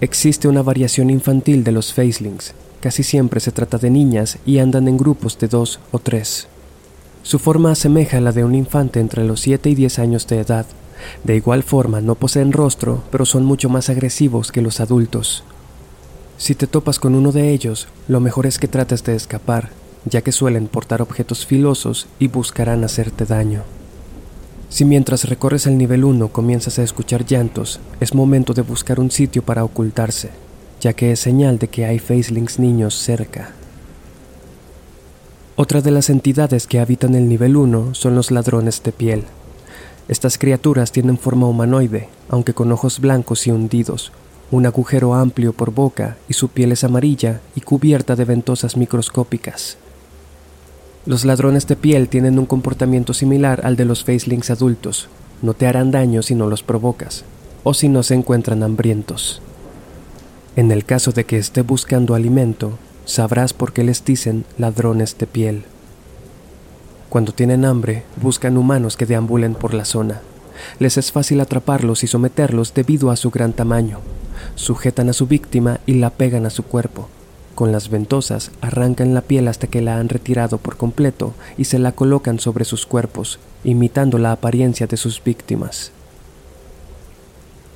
Existe 0.00 0.48
una 0.48 0.62
variación 0.62 1.10
infantil 1.10 1.64
de 1.64 1.72
los 1.72 1.92
facelings. 1.92 2.54
Casi 2.80 3.02
siempre 3.02 3.40
se 3.40 3.52
trata 3.52 3.78
de 3.78 3.90
niñas 3.90 4.38
y 4.46 4.58
andan 4.58 4.88
en 4.88 4.96
grupos 4.96 5.38
de 5.38 5.48
dos 5.48 5.80
o 5.90 5.98
tres. 5.98 6.48
Su 7.22 7.38
forma 7.38 7.72
asemeja 7.72 8.18
a 8.18 8.20
la 8.20 8.32
de 8.32 8.44
un 8.44 8.54
infante 8.54 9.00
entre 9.00 9.24
los 9.24 9.40
7 9.40 9.70
y 9.70 9.74
10 9.74 9.98
años 9.98 10.26
de 10.28 10.38
edad. 10.38 10.66
De 11.24 11.34
igual 11.34 11.64
forma, 11.64 12.00
no 12.00 12.14
poseen 12.14 12.52
rostro, 12.52 13.02
pero 13.10 13.26
son 13.26 13.44
mucho 13.44 13.68
más 13.68 13.90
agresivos 13.90 14.52
que 14.52 14.62
los 14.62 14.78
adultos. 14.78 15.42
Si 16.38 16.54
te 16.54 16.66
topas 16.66 17.00
con 17.00 17.14
uno 17.14 17.32
de 17.32 17.50
ellos, 17.50 17.88
lo 18.06 18.20
mejor 18.20 18.46
es 18.46 18.58
que 18.58 18.68
trates 18.68 19.02
de 19.02 19.16
escapar, 19.16 19.70
ya 20.06 20.22
que 20.22 20.32
suelen 20.32 20.68
portar 20.68 21.02
objetos 21.02 21.44
filosos 21.44 22.06
y 22.18 22.28
buscarán 22.28 22.84
hacerte 22.84 23.26
daño. 23.26 23.64
Si 24.68 24.84
mientras 24.84 25.28
recorres 25.28 25.66
el 25.66 25.78
nivel 25.78 26.04
1 26.04 26.28
comienzas 26.28 26.78
a 26.78 26.82
escuchar 26.82 27.24
llantos, 27.24 27.80
es 28.00 28.14
momento 28.14 28.54
de 28.54 28.62
buscar 28.62 28.98
un 28.98 29.10
sitio 29.10 29.42
para 29.42 29.64
ocultarse, 29.64 30.30
ya 30.80 30.92
que 30.92 31.12
es 31.12 31.20
señal 31.20 31.58
de 31.58 31.68
que 31.68 31.86
hay 31.86 31.98
facelings 31.98 32.58
niños 32.58 32.94
cerca. 32.94 33.52
Otra 35.56 35.80
de 35.80 35.90
las 35.90 36.10
entidades 36.10 36.66
que 36.66 36.80
habitan 36.80 37.14
el 37.14 37.28
nivel 37.28 37.56
1 37.56 37.94
son 37.94 38.14
los 38.14 38.30
ladrones 38.30 38.82
de 38.82 38.92
piel. 38.92 39.24
Estas 40.08 40.38
criaturas 40.38 40.92
tienen 40.92 41.18
forma 41.18 41.48
humanoide, 41.48 42.08
aunque 42.28 42.54
con 42.54 42.70
ojos 42.70 43.00
blancos 43.00 43.46
y 43.46 43.50
hundidos, 43.50 44.12
un 44.50 44.66
agujero 44.66 45.14
amplio 45.14 45.52
por 45.52 45.72
boca 45.72 46.16
y 46.28 46.34
su 46.34 46.48
piel 46.48 46.72
es 46.72 46.84
amarilla 46.84 47.40
y 47.56 47.62
cubierta 47.62 48.14
de 48.14 48.24
ventosas 48.24 48.76
microscópicas. 48.76 49.78
Los 51.06 51.24
ladrones 51.24 51.68
de 51.68 51.76
piel 51.76 52.08
tienen 52.08 52.36
un 52.36 52.46
comportamiento 52.46 53.14
similar 53.14 53.60
al 53.64 53.76
de 53.76 53.84
los 53.84 54.02
facelings 54.02 54.50
adultos. 54.50 55.08
No 55.40 55.54
te 55.54 55.68
harán 55.68 55.92
daño 55.92 56.20
si 56.20 56.34
no 56.34 56.48
los 56.48 56.64
provocas, 56.64 57.24
o 57.62 57.74
si 57.74 57.88
no 57.88 58.02
se 58.02 58.14
encuentran 58.14 58.64
hambrientos. 58.64 59.40
En 60.56 60.72
el 60.72 60.84
caso 60.84 61.12
de 61.12 61.24
que 61.24 61.38
esté 61.38 61.62
buscando 61.62 62.16
alimento, 62.16 62.76
sabrás 63.04 63.52
por 63.52 63.72
qué 63.72 63.84
les 63.84 64.04
dicen 64.04 64.44
ladrones 64.58 65.16
de 65.16 65.28
piel. 65.28 65.62
Cuando 67.08 67.30
tienen 67.30 67.64
hambre, 67.64 68.02
buscan 68.20 68.56
humanos 68.56 68.96
que 68.96 69.06
deambulen 69.06 69.54
por 69.54 69.74
la 69.74 69.84
zona. 69.84 70.22
Les 70.80 70.96
es 70.96 71.12
fácil 71.12 71.40
atraparlos 71.40 72.02
y 72.02 72.08
someterlos 72.08 72.74
debido 72.74 73.12
a 73.12 73.16
su 73.16 73.30
gran 73.30 73.52
tamaño. 73.52 74.00
Sujetan 74.56 75.08
a 75.08 75.12
su 75.12 75.28
víctima 75.28 75.78
y 75.86 75.94
la 75.94 76.10
pegan 76.10 76.46
a 76.46 76.50
su 76.50 76.64
cuerpo, 76.64 77.08
con 77.56 77.72
las 77.72 77.88
ventosas 77.88 78.52
arrancan 78.60 79.14
la 79.14 79.22
piel 79.22 79.48
hasta 79.48 79.66
que 79.66 79.80
la 79.80 79.98
han 79.98 80.08
retirado 80.08 80.58
por 80.58 80.76
completo 80.76 81.34
y 81.56 81.64
se 81.64 81.80
la 81.80 81.90
colocan 81.90 82.38
sobre 82.38 82.64
sus 82.64 82.86
cuerpos, 82.86 83.40
imitando 83.64 84.18
la 84.18 84.30
apariencia 84.30 84.86
de 84.86 84.96
sus 84.96 85.24
víctimas. 85.24 85.90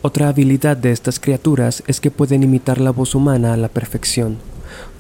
Otra 0.03 0.29
habilidad 0.29 0.77
de 0.77 0.93
estas 0.93 1.19
criaturas 1.19 1.83
es 1.87 2.01
que 2.01 2.11
pueden 2.11 2.43
imitar 2.43 2.81
la 2.81 2.91
voz 2.91 3.15
humana 3.15 3.55
a 3.55 3.57
la 3.57 3.69
perfección, 3.69 4.37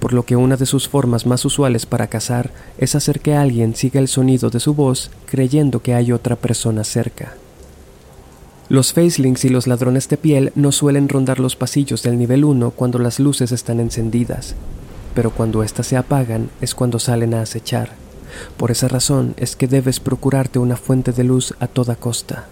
por 0.00 0.12
lo 0.12 0.24
que 0.24 0.36
una 0.36 0.56
de 0.56 0.66
sus 0.66 0.88
formas 0.88 1.26
más 1.26 1.44
usuales 1.44 1.86
para 1.86 2.06
cazar 2.06 2.50
es 2.78 2.94
hacer 2.94 3.20
que 3.20 3.34
alguien 3.34 3.76
siga 3.76 4.00
el 4.00 4.08
sonido 4.08 4.50
de 4.50 4.60
su 4.60 4.74
voz 4.74 5.10
creyendo 5.26 5.80
que 5.80 5.94
hay 5.94 6.10
otra 6.10 6.36
persona 6.36 6.84
cerca. 6.84 7.34
Los 8.70 8.92
facelings 8.92 9.44
y 9.44 9.48
los 9.48 9.66
ladrones 9.66 10.08
de 10.08 10.16
piel 10.16 10.52
no 10.54 10.70
suelen 10.70 11.08
rondar 11.08 11.40
los 11.40 11.56
pasillos 11.56 12.04
del 12.04 12.16
nivel 12.16 12.44
1 12.44 12.70
cuando 12.70 13.00
las 13.00 13.18
luces 13.18 13.50
están 13.50 13.80
encendidas, 13.80 14.54
pero 15.12 15.32
cuando 15.32 15.64
éstas 15.64 15.88
se 15.88 15.96
apagan 15.96 16.50
es 16.60 16.76
cuando 16.76 17.00
salen 17.00 17.34
a 17.34 17.42
acechar. 17.42 17.90
Por 18.56 18.70
esa 18.70 18.86
razón 18.86 19.34
es 19.38 19.56
que 19.56 19.66
debes 19.66 19.98
procurarte 19.98 20.60
una 20.60 20.76
fuente 20.76 21.10
de 21.10 21.24
luz 21.24 21.52
a 21.58 21.66
toda 21.66 21.96
costa. 21.96 22.46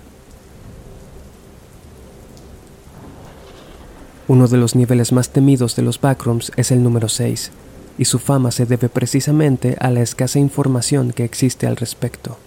Uno 4.26 4.48
de 4.48 4.56
los 4.56 4.74
niveles 4.74 5.12
más 5.12 5.30
temidos 5.30 5.76
de 5.76 5.82
los 5.82 6.00
backrooms 6.00 6.50
es 6.56 6.72
el 6.72 6.82
número 6.82 7.08
6, 7.08 7.52
y 7.96 8.06
su 8.06 8.18
fama 8.18 8.50
se 8.50 8.66
debe 8.66 8.88
precisamente 8.88 9.76
a 9.78 9.88
la 9.90 10.00
escasa 10.00 10.40
información 10.40 11.12
que 11.12 11.22
existe 11.22 11.68
al 11.68 11.76
respecto. 11.76 12.38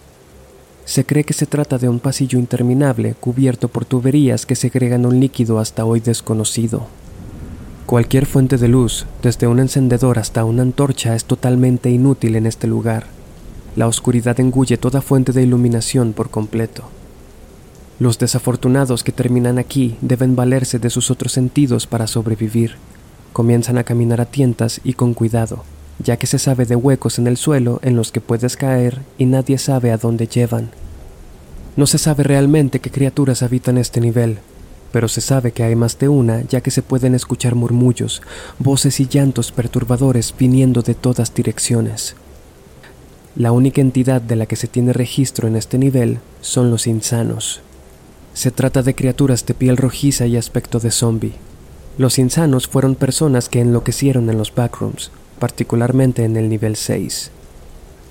Se 0.86 1.06
cree 1.06 1.24
que 1.24 1.34
se 1.34 1.46
trata 1.46 1.78
de 1.78 1.88
un 1.90 2.00
pasillo 2.00 2.40
interminable 2.40 3.14
cubierto 3.20 3.68
por 3.68 3.86
tuberías 3.86 4.46
que 4.46 4.56
segregan 4.56 5.06
un 5.06 5.20
líquido 5.20 5.60
hasta 5.60 5.86
hoy 5.86 6.00
desconocido. 6.00 6.88
Cualquier 7.86 8.26
fuente 8.26 8.58
de 8.58 8.68
luz, 8.68 9.06
desde 9.22 9.48
un 9.48 9.60
encendedor 9.60 10.18
hasta 10.18 10.46
una 10.46 10.64
antorcha, 10.64 11.16
es 11.16 11.26
totalmente 11.26 11.90
inútil 11.90 12.36
en 12.36 12.46
este 12.46 12.68
lugar. 12.68 13.06
La 13.76 13.88
oscuridad 13.88 14.40
engulle 14.40 14.78
toda 14.78 15.02
fuente 15.02 15.32
de 15.32 15.44
iluminación 15.44 16.14
por 16.14 16.30
completo. 16.30 16.84
Los 18.00 18.18
desafortunados 18.18 19.04
que 19.04 19.12
terminan 19.12 19.60
aquí 19.60 19.96
deben 20.02 20.36
valerse 20.36 20.80
de 20.80 20.90
sus 20.90 21.12
otros 21.12 21.34
sentidos 21.34 21.86
para 21.86 22.08
sobrevivir. 22.08 22.76
Comienzan 23.32 23.78
a 23.78 23.84
caminar 23.84 24.20
a 24.20 24.26
tientas 24.26 24.82
y 24.84 24.94
con 24.94 25.14
cuidado, 25.14 25.64
ya 26.04 26.18
que 26.18 26.28
se 26.28 26.40
sabe 26.40 26.66
de 26.66 26.76
huecos 26.76 27.20
en 27.20 27.28
el 27.28 27.38
suelo 27.38 27.80
en 27.84 27.96
los 27.96 28.12
que 28.12 28.22
puedes 28.22 28.58
caer 28.58 29.02
y 29.18 29.26
nadie 29.26 29.58
sabe 29.58 29.92
a 29.92 29.98
dónde 29.98 30.28
llevan. 30.28 30.72
No 31.76 31.88
se 31.88 31.98
sabe 31.98 32.24
realmente 32.24 32.80
qué 32.80 32.92
criaturas 32.92 33.44
habitan 33.44 33.78
este 33.78 34.02
nivel, 34.02 34.40
pero 34.92 35.08
se 35.08 35.22
sabe 35.22 35.52
que 35.52 35.64
hay 35.64 35.76
más 35.76 35.98
de 36.00 36.10
una 36.10 36.42
ya 36.44 36.62
que 36.62 36.72
se 36.72 36.82
pueden 36.82 37.16
escuchar 37.16 37.56
murmullos, 37.56 38.22
voces 38.60 39.00
y 39.00 39.08
llantos 39.08 39.52
perturbadores 39.52 40.34
viniendo 40.38 40.82
de 40.82 40.96
todas 40.96 41.34
direcciones. 41.34 42.16
La 43.36 43.54
única 43.54 43.80
entidad 43.80 44.22
de 44.22 44.36
la 44.36 44.46
que 44.46 44.58
se 44.58 44.68
tiene 44.68 44.92
registro 44.92 45.48
en 45.48 45.56
este 45.56 45.78
nivel 45.78 46.20
son 46.42 46.70
los 46.70 46.88
insanos. 46.88 47.62
Se 48.34 48.52
trata 48.52 48.84
de 48.84 48.94
criaturas 48.94 49.46
de 49.46 49.54
piel 49.54 49.78
rojiza 49.78 50.26
y 50.26 50.36
aspecto 50.36 50.80
de 50.80 50.92
zombie. 50.92 51.36
Los 51.98 52.20
insanos 52.20 52.68
fueron 52.68 52.96
personas 52.96 53.48
que 53.48 53.62
enloquecieron 53.62 54.30
en 54.30 54.38
los 54.38 54.54
backrooms, 54.54 55.12
particularmente 55.42 56.24
en 56.24 56.38
el 56.38 56.50
nivel 56.50 56.76
6. 56.76 57.32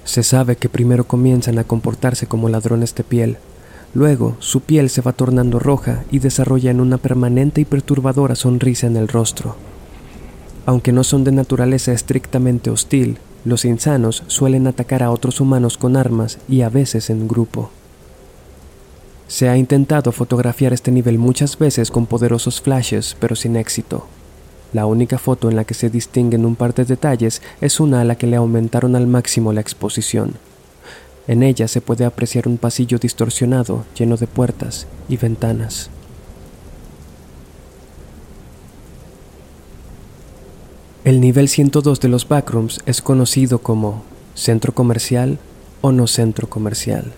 Se 0.03 0.23
sabe 0.25 0.57
que 0.57 0.69
primero 0.69 1.05
comienzan 1.05 1.61
a 1.61 1.65
comportarse 1.65 2.27
como 2.27 2.49
ladrones 2.49 2.93
de 2.97 3.05
piel, 3.05 3.37
luego 3.95 4.37
su 4.41 4.63
piel 4.63 4.91
se 4.91 5.01
va 5.01 5.13
tornando 5.13 5.61
roja 5.61 6.03
y 6.11 6.19
desarrollan 6.19 6.81
una 6.81 6.99
permanente 6.99 7.61
y 7.61 7.65
perturbadora 7.65 8.35
sonrisa 8.35 8.89
en 8.89 8.97
el 8.97 9.07
rostro. 9.07 9.55
Aunque 10.67 10.91
no 10.91 11.05
son 11.05 11.23
de 11.23 11.31
naturaleza 11.31 11.93
estrictamente 11.93 12.69
hostil, 12.69 13.19
los 13.45 13.65
insanos 13.65 14.25
suelen 14.27 14.67
atacar 14.67 15.05
a 15.05 15.13
otros 15.13 15.41
humanos 15.41 15.79
con 15.79 15.97
armas 15.97 16.39
y 16.49 16.63
a 16.63 16.69
veces 16.69 17.11
en 17.11 17.29
grupo. 17.29 17.71
Se 19.29 19.49
ha 19.49 19.57
intentado 19.57 20.11
fotografiar 20.11 20.73
este 20.73 20.91
nivel 20.91 21.17
muchas 21.17 21.57
veces 21.57 21.93
con 21.93 22.07
poderosos 22.07 22.61
flashes, 22.61 23.17
pero 23.21 23.37
sin 23.37 23.55
éxito. 23.55 24.09
La 24.73 24.87
única 24.87 25.19
foto 25.19 25.51
en 25.51 25.57
la 25.57 25.65
que 25.65 25.75
se 25.75 25.91
distinguen 25.91 26.47
un 26.47 26.55
par 26.55 26.75
de 26.75 26.85
detalles 26.85 27.43
es 27.61 27.81
una 27.81 28.01
a 28.01 28.05
la 28.05 28.17
que 28.17 28.27
le 28.27 28.37
aumentaron 28.37 28.95
al 28.95 29.07
máximo 29.07 29.53
la 29.53 29.61
exposición. 29.61 30.35
En 31.27 31.43
ella 31.43 31.69
se 31.69 31.81
puede 31.81 32.05
apreciar 32.05 32.47
un 32.49 32.59
pasillo 32.59 32.99
distorsionado 32.99 33.85
lleno 33.97 34.17
de 34.17 34.27
puertas 34.27 34.87
y 35.09 35.17
ventanas. 35.17 35.91
El 41.03 41.21
nivel 41.21 41.49
102 41.49 42.01
de 42.01 42.09
los 42.09 42.29
backrooms 42.29 42.81
es 42.87 43.01
conocido 43.01 43.61
como 43.61 44.03
centro 44.35 44.75
comercial 44.75 45.39
o 45.81 45.93
no 45.93 46.07
centro 46.07 46.49
comercial. 46.49 47.13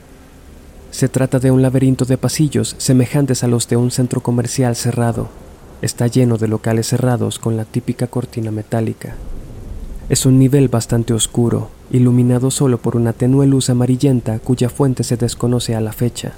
Se 0.91 1.09
trata 1.09 1.39
de 1.39 1.51
un 1.51 1.63
laberinto 1.63 2.05
de 2.05 2.17
pasillos 2.17 2.75
semejantes 2.79 3.43
a 3.43 3.49
los 3.49 3.69
de 3.69 3.77
un 3.77 3.91
centro 3.91 4.23
comercial 4.23 4.77
cerrado, 4.77 5.31
Está 5.83 6.07
lleno 6.07 6.39
de 6.39 6.47
locales 6.47 6.87
cerrados 6.87 7.41
con 7.41 7.57
la 7.57 7.65
típica 7.65 8.07
cortina 8.07 8.53
metálica. 8.53 9.17
Es 10.09 10.27
un 10.27 10.39
nivel 10.39 10.69
bastante 10.69 11.13
oscuro, 11.13 11.71
iluminado 11.91 12.53
solo 12.53 12.79
por 12.79 12.95
una 12.95 13.13
tenue 13.13 13.49
luz 13.49 13.69
amarillenta 13.69 14.39
cuya 14.39 14.71
fuente 14.71 15.03
se 15.03 15.17
desconoce 15.17 15.75
a 15.75 15.81
la 15.81 15.93
fecha. 15.93 16.35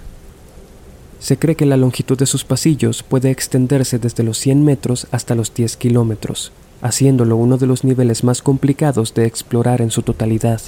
Se 1.18 1.36
cree 1.36 1.56
que 1.56 1.66
la 1.66 1.76
longitud 1.76 2.16
de 2.16 2.24
sus 2.24 2.44
pasillos 2.44 3.02
puede 3.02 3.30
extenderse 3.30 3.98
desde 3.98 4.22
los 4.22 4.38
100 4.38 4.64
metros 4.64 5.06
hasta 5.10 5.34
los 5.34 5.52
10 5.52 5.76
kilómetros, 5.76 6.50
haciéndolo 6.80 7.36
uno 7.36 7.58
de 7.58 7.66
los 7.66 7.84
niveles 7.84 8.24
más 8.24 8.40
complicados 8.40 9.12
de 9.12 9.26
explorar 9.26 9.82
en 9.82 9.90
su 9.90 10.00
totalidad. 10.00 10.62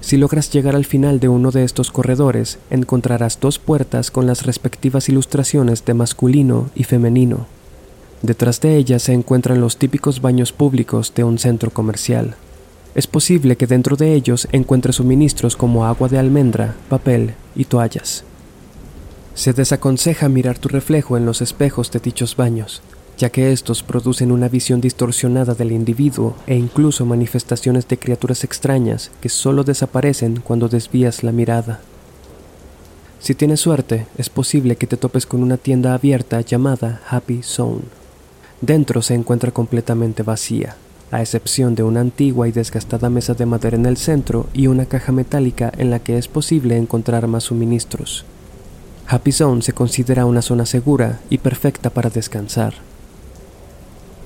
Si 0.00 0.16
logras 0.16 0.50
llegar 0.50 0.76
al 0.76 0.86
final 0.86 1.20
de 1.20 1.28
uno 1.28 1.50
de 1.50 1.64
estos 1.64 1.90
corredores, 1.90 2.58
encontrarás 2.70 3.38
dos 3.38 3.58
puertas 3.58 4.10
con 4.10 4.26
las 4.26 4.46
respectivas 4.46 5.10
ilustraciones 5.10 5.84
de 5.84 5.92
masculino 5.92 6.70
y 6.74 6.84
femenino. 6.84 7.57
Detrás 8.22 8.60
de 8.60 8.76
ella 8.76 8.98
se 8.98 9.12
encuentran 9.12 9.60
los 9.60 9.76
típicos 9.76 10.20
baños 10.20 10.52
públicos 10.52 11.12
de 11.14 11.22
un 11.22 11.38
centro 11.38 11.70
comercial. 11.70 12.34
Es 12.96 13.06
posible 13.06 13.56
que 13.56 13.68
dentro 13.68 13.94
de 13.94 14.14
ellos 14.14 14.48
encuentre 14.50 14.92
suministros 14.92 15.56
como 15.56 15.86
agua 15.86 16.08
de 16.08 16.18
almendra, 16.18 16.74
papel 16.88 17.34
y 17.54 17.66
toallas. 17.66 18.24
Se 19.34 19.52
desaconseja 19.52 20.28
mirar 20.28 20.58
tu 20.58 20.68
reflejo 20.68 21.16
en 21.16 21.26
los 21.26 21.42
espejos 21.42 21.92
de 21.92 22.00
dichos 22.00 22.34
baños, 22.34 22.82
ya 23.18 23.30
que 23.30 23.52
estos 23.52 23.84
producen 23.84 24.32
una 24.32 24.48
visión 24.48 24.80
distorsionada 24.80 25.54
del 25.54 25.70
individuo 25.70 26.34
e 26.48 26.56
incluso 26.56 27.06
manifestaciones 27.06 27.86
de 27.86 28.00
criaturas 28.00 28.42
extrañas 28.42 29.12
que 29.20 29.28
solo 29.28 29.62
desaparecen 29.62 30.40
cuando 30.40 30.68
desvías 30.68 31.22
la 31.22 31.30
mirada. 31.30 31.80
Si 33.20 33.36
tienes 33.36 33.60
suerte, 33.60 34.08
es 34.16 34.28
posible 34.28 34.74
que 34.74 34.88
te 34.88 34.96
topes 34.96 35.24
con 35.24 35.40
una 35.44 35.56
tienda 35.56 35.94
abierta 35.94 36.40
llamada 36.40 37.00
Happy 37.08 37.44
Zone 37.44 37.97
Dentro 38.60 39.02
se 39.02 39.14
encuentra 39.14 39.52
completamente 39.52 40.22
vacía, 40.22 40.76
a 41.10 41.20
excepción 41.20 41.74
de 41.74 41.84
una 41.84 42.00
antigua 42.00 42.48
y 42.48 42.52
desgastada 42.52 43.08
mesa 43.08 43.34
de 43.34 43.46
madera 43.46 43.76
en 43.76 43.86
el 43.86 43.96
centro 43.96 44.46
y 44.52 44.66
una 44.66 44.86
caja 44.86 45.12
metálica 45.12 45.72
en 45.76 45.90
la 45.90 46.00
que 46.00 46.18
es 46.18 46.26
posible 46.26 46.76
encontrar 46.76 47.28
más 47.28 47.44
suministros. 47.44 48.24
Happy 49.06 49.32
Zone 49.32 49.62
se 49.62 49.72
considera 49.72 50.26
una 50.26 50.42
zona 50.42 50.66
segura 50.66 51.20
y 51.30 51.38
perfecta 51.38 51.90
para 51.90 52.10
descansar. 52.10 52.74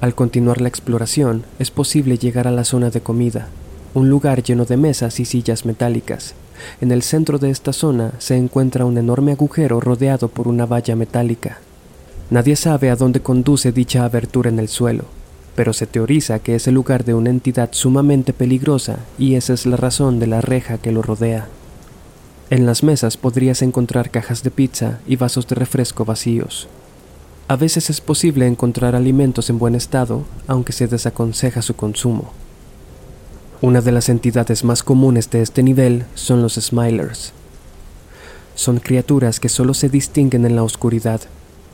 Al 0.00 0.14
continuar 0.14 0.60
la 0.60 0.68
exploración, 0.68 1.44
es 1.60 1.70
posible 1.70 2.18
llegar 2.18 2.48
a 2.48 2.50
la 2.50 2.64
zona 2.64 2.90
de 2.90 3.00
comida, 3.00 3.48
un 3.94 4.08
lugar 4.08 4.42
lleno 4.42 4.64
de 4.64 4.76
mesas 4.76 5.20
y 5.20 5.24
sillas 5.24 5.64
metálicas. 5.66 6.34
En 6.80 6.90
el 6.90 7.02
centro 7.02 7.38
de 7.38 7.50
esta 7.50 7.72
zona 7.72 8.12
se 8.18 8.36
encuentra 8.36 8.86
un 8.86 8.98
enorme 8.98 9.32
agujero 9.32 9.78
rodeado 9.80 10.28
por 10.28 10.48
una 10.48 10.66
valla 10.66 10.96
metálica. 10.96 11.58
Nadie 12.32 12.56
sabe 12.56 12.88
a 12.88 12.96
dónde 12.96 13.20
conduce 13.20 13.72
dicha 13.72 14.06
abertura 14.06 14.48
en 14.48 14.58
el 14.58 14.68
suelo, 14.68 15.04
pero 15.54 15.74
se 15.74 15.86
teoriza 15.86 16.38
que 16.38 16.54
es 16.54 16.66
el 16.66 16.72
lugar 16.72 17.04
de 17.04 17.12
una 17.12 17.28
entidad 17.28 17.68
sumamente 17.72 18.32
peligrosa 18.32 19.00
y 19.18 19.34
esa 19.34 19.52
es 19.52 19.66
la 19.66 19.76
razón 19.76 20.18
de 20.18 20.26
la 20.26 20.40
reja 20.40 20.78
que 20.78 20.92
lo 20.92 21.02
rodea. 21.02 21.48
En 22.48 22.64
las 22.64 22.82
mesas 22.82 23.18
podrías 23.18 23.60
encontrar 23.60 24.10
cajas 24.10 24.42
de 24.42 24.50
pizza 24.50 25.00
y 25.06 25.16
vasos 25.16 25.46
de 25.46 25.56
refresco 25.56 26.06
vacíos. 26.06 26.68
A 27.48 27.56
veces 27.56 27.90
es 27.90 28.00
posible 28.00 28.46
encontrar 28.46 28.96
alimentos 28.96 29.50
en 29.50 29.58
buen 29.58 29.74
estado, 29.74 30.24
aunque 30.46 30.72
se 30.72 30.86
desaconseja 30.86 31.60
su 31.60 31.76
consumo. 31.76 32.32
Una 33.60 33.82
de 33.82 33.92
las 33.92 34.08
entidades 34.08 34.64
más 34.64 34.82
comunes 34.82 35.28
de 35.28 35.42
este 35.42 35.62
nivel 35.62 36.06
son 36.14 36.40
los 36.40 36.54
Smilers. 36.54 37.34
Son 38.54 38.78
criaturas 38.78 39.38
que 39.38 39.50
solo 39.50 39.74
se 39.74 39.90
distinguen 39.90 40.46
en 40.46 40.56
la 40.56 40.62
oscuridad. 40.62 41.20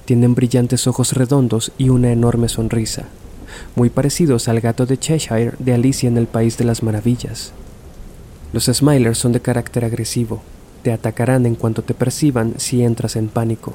Tienen 0.08 0.34
brillantes 0.34 0.86
ojos 0.86 1.12
redondos 1.12 1.70
y 1.76 1.90
una 1.90 2.10
enorme 2.10 2.48
sonrisa 2.48 3.08
muy 3.76 3.90
parecidos 3.90 4.48
al 4.48 4.58
gato 4.62 4.86
de 4.86 4.96
Cheshire 4.96 5.52
de 5.58 5.74
Alicia 5.74 6.08
en 6.08 6.16
el 6.16 6.26
País 6.26 6.56
de 6.56 6.64
las 6.64 6.82
Maravillas. 6.82 7.52
Los 8.54 8.64
Smilers 8.72 9.18
son 9.18 9.32
de 9.32 9.42
carácter 9.42 9.84
agresivo, 9.84 10.40
te 10.82 10.92
atacarán 10.92 11.44
en 11.44 11.56
cuanto 11.56 11.82
te 11.82 11.92
perciban 11.92 12.54
si 12.56 12.82
entras 12.82 13.16
en 13.16 13.28
pánico. 13.28 13.74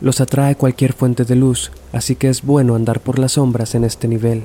Los 0.00 0.20
atrae 0.20 0.56
cualquier 0.56 0.94
fuente 0.94 1.24
de 1.24 1.36
luz, 1.36 1.70
así 1.92 2.16
que 2.16 2.28
es 2.28 2.42
bueno 2.42 2.74
andar 2.74 2.98
por 2.98 3.20
las 3.20 3.34
sombras 3.34 3.76
en 3.76 3.84
este 3.84 4.08
nivel. 4.08 4.42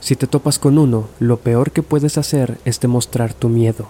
Si 0.00 0.16
te 0.16 0.26
topas 0.26 0.58
con 0.58 0.76
uno, 0.76 1.08
lo 1.18 1.38
peor 1.38 1.70
que 1.70 1.82
puedes 1.82 2.18
hacer 2.18 2.58
es 2.66 2.78
demostrar 2.78 3.32
tu 3.32 3.48
miedo. 3.48 3.88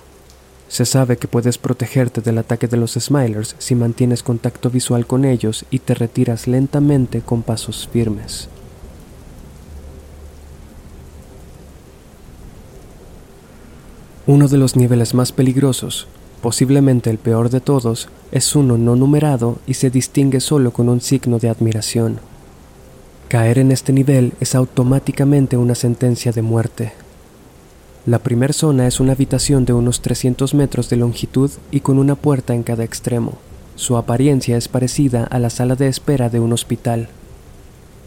Se 0.68 0.84
sabe 0.84 1.16
que 1.16 1.28
puedes 1.28 1.58
protegerte 1.58 2.20
del 2.20 2.38
ataque 2.38 2.66
de 2.66 2.76
los 2.76 2.94
Smilers 2.94 3.54
si 3.58 3.74
mantienes 3.74 4.22
contacto 4.22 4.70
visual 4.70 5.06
con 5.06 5.24
ellos 5.24 5.64
y 5.70 5.80
te 5.80 5.94
retiras 5.94 6.46
lentamente 6.46 7.20
con 7.20 7.42
pasos 7.42 7.88
firmes. 7.92 8.48
Uno 14.26 14.48
de 14.48 14.56
los 14.56 14.74
niveles 14.74 15.12
más 15.12 15.32
peligrosos, 15.32 16.08
posiblemente 16.40 17.10
el 17.10 17.18
peor 17.18 17.50
de 17.50 17.60
todos, 17.60 18.08
es 18.32 18.56
uno 18.56 18.78
no 18.78 18.96
numerado 18.96 19.58
y 19.66 19.74
se 19.74 19.90
distingue 19.90 20.40
solo 20.40 20.72
con 20.72 20.88
un 20.88 21.02
signo 21.02 21.38
de 21.38 21.50
admiración. 21.50 22.20
Caer 23.28 23.58
en 23.58 23.70
este 23.70 23.92
nivel 23.92 24.32
es 24.40 24.54
automáticamente 24.54 25.58
una 25.58 25.74
sentencia 25.74 26.32
de 26.32 26.40
muerte. 26.40 27.03
La 28.06 28.18
primera 28.18 28.52
zona 28.52 28.86
es 28.86 29.00
una 29.00 29.12
habitación 29.12 29.64
de 29.64 29.72
unos 29.72 30.02
300 30.02 30.52
metros 30.52 30.90
de 30.90 30.96
longitud 30.96 31.50
y 31.70 31.80
con 31.80 31.98
una 31.98 32.16
puerta 32.16 32.54
en 32.54 32.62
cada 32.62 32.84
extremo. 32.84 33.38
Su 33.76 33.96
apariencia 33.96 34.58
es 34.58 34.68
parecida 34.68 35.24
a 35.24 35.38
la 35.38 35.48
sala 35.48 35.74
de 35.74 35.88
espera 35.88 36.28
de 36.28 36.38
un 36.38 36.52
hospital. 36.52 37.08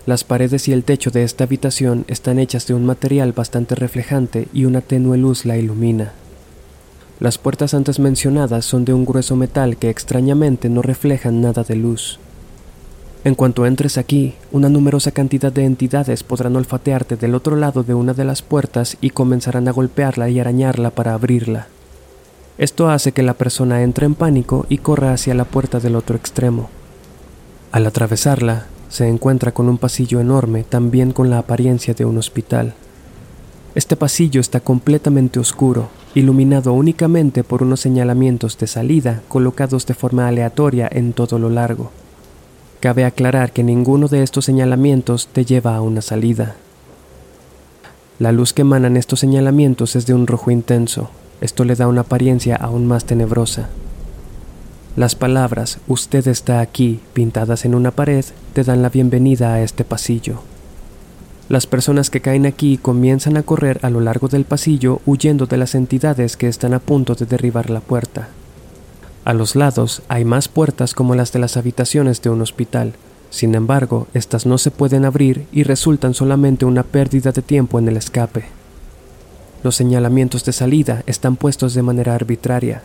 Las 0.06 0.24
paredes 0.24 0.68
y 0.68 0.72
el 0.72 0.84
techo 0.84 1.10
de 1.10 1.24
esta 1.24 1.46
habitación 1.46 2.06
están 2.08 2.38
hechas 2.38 2.68
de 2.68 2.76
un 2.76 2.86
material 2.86 3.34
bastante 3.34 3.74
reflejante 3.74 4.48
y 4.54 4.66
una 4.66 4.82
tenue 4.82 5.18
luz 5.18 5.46
la 5.46 5.58
ilumina. 5.58 6.14
Las 7.20 7.40
puertas 7.40 7.74
antes 7.74 7.98
mencionadas 7.98 8.66
son 8.66 8.86
de 8.86 8.94
un 8.94 9.04
grueso 9.04 9.36
metal 9.36 9.78
que 9.78 9.90
extrañamente 9.90 10.70
no 10.70 10.84
reflejan 10.84 11.42
nada 11.42 11.64
de 11.64 11.76
luz. 11.76 12.20
En 13.28 13.36
cuanto 13.36 13.66
entres 13.66 13.98
aquí, 13.98 14.36
una 14.54 14.70
numerosa 14.70 15.12
cantidad 15.12 15.52
de 15.52 15.66
entidades 15.66 16.24
podrán 16.24 16.56
olfatearte 16.56 17.18
del 17.18 17.36
otro 17.36 17.58
lado 17.58 17.84
de 17.84 17.94
una 17.94 18.14
de 18.14 18.24
las 18.24 18.42
puertas 18.42 18.96
y 19.02 19.10
comenzarán 19.10 19.68
a 19.68 19.72
golpearla 19.72 20.30
y 20.30 20.40
arañarla 20.40 20.92
para 20.92 21.14
abrirla. 21.14 21.68
Esto 22.58 22.90
hace 22.90 23.12
que 23.12 23.24
la 23.24 23.34
persona 23.34 23.84
entre 23.84 24.06
en 24.06 24.16
pánico 24.16 24.66
y 24.70 24.78
corra 24.78 25.12
hacia 25.12 25.34
la 25.34 25.44
puerta 25.44 25.82
del 25.82 25.98
otro 25.98 26.16
extremo. 26.16 26.70
Al 27.74 27.86
atravesarla, 27.86 28.68
se 28.88 29.10
encuentra 29.10 29.52
con 29.52 29.68
un 29.68 29.78
pasillo 29.78 30.22
enorme 30.22 30.64
también 30.64 31.12
con 31.12 31.30
la 31.30 31.40
apariencia 31.40 31.94
de 31.94 32.06
un 32.06 32.18
hospital. 32.18 32.76
Este 33.76 33.98
pasillo 33.98 34.40
está 34.40 34.62
completamente 34.62 35.38
oscuro, 35.38 35.90
iluminado 36.16 36.72
únicamente 36.72 37.44
por 37.44 37.62
unos 37.62 37.82
señalamientos 37.82 38.58
de 38.58 38.68
salida 38.68 39.22
colocados 39.28 39.86
de 39.86 39.96
forma 39.96 40.30
aleatoria 40.30 40.88
en 40.90 41.12
todo 41.12 41.40
lo 41.40 41.50
largo. 41.50 41.92
Cabe 42.80 43.06
aclarar 43.06 43.52
que 43.52 43.64
ninguno 43.64 44.08
de 44.08 44.22
estos 44.22 44.46
señalamientos 44.46 45.28
te 45.28 45.46
lleva 45.46 45.76
a 45.76 45.82
una 45.82 46.02
salida. 46.02 46.56
La 48.20 48.32
luz 48.32 48.54
que 48.54 48.62
emanan 48.62 48.98
estos 48.98 49.20
señalamientos 49.20 49.96
es 49.96 50.06
de 50.06 50.14
un 50.14 50.28
rojo 50.28 50.52
intenso. 50.52 51.10
Esto 51.42 51.66
le 51.66 51.76
da 51.76 51.88
una 51.88 52.02
apariencia 52.02 52.56
aún 52.56 52.86
más 52.86 53.06
tenebrosa. 53.06 53.70
Las 54.96 55.16
palabras 55.16 55.80
Usted 55.88 56.28
está 56.28 56.60
aquí, 56.60 57.00
pintadas 57.14 57.66
en 57.66 57.74
una 57.74 57.92
pared, 57.92 58.26
te 58.54 58.64
dan 58.64 58.82
la 58.82 58.90
bienvenida 58.90 59.54
a 59.54 59.62
este 59.62 59.84
pasillo. 59.84 60.42
Las 61.50 61.66
personas 61.66 62.10
que 62.10 62.22
caen 62.22 62.46
aquí 62.46 62.78
comienzan 62.78 63.38
a 63.38 63.44
correr 63.44 63.80
a 63.82 63.90
lo 63.90 64.02
largo 64.02 64.28
del 64.28 64.46
pasillo 64.46 65.02
huyendo 65.06 65.46
de 65.46 65.58
las 65.58 65.76
entidades 65.76 66.38
que 66.38 66.48
están 66.48 66.74
a 66.74 66.80
punto 66.80 67.16
de 67.16 67.26
derribar 67.26 67.70
la 67.70 67.80
puerta. 67.80 68.30
A 69.28 69.34
los 69.34 69.58
lados 69.58 70.04
hay 70.08 70.24
más 70.24 70.48
puertas 70.48 70.94
como 70.94 71.14
las 71.14 71.34
de 71.34 71.40
las 71.40 71.58
habitaciones 71.58 72.22
de 72.22 72.30
un 72.30 72.40
hospital. 72.42 72.94
Sin 73.30 73.56
embargo, 73.56 74.08
estas 74.14 74.46
no 74.46 74.58
se 74.58 74.72
pueden 74.72 75.04
abrir 75.04 75.48
y 75.52 75.64
resultan 75.64 76.14
solamente 76.14 76.64
una 76.64 76.84
pérdida 76.84 77.34
de 77.34 77.42
tiempo 77.42 77.78
en 77.78 77.90
el 77.90 77.98
escape. 77.98 78.46
Los 79.66 79.76
señalamientos 79.76 80.46
de 80.46 80.54
salida 80.54 81.04
están 81.08 81.36
puestos 81.36 81.74
de 81.74 81.82
manera 81.82 82.16
arbitraria, 82.16 82.84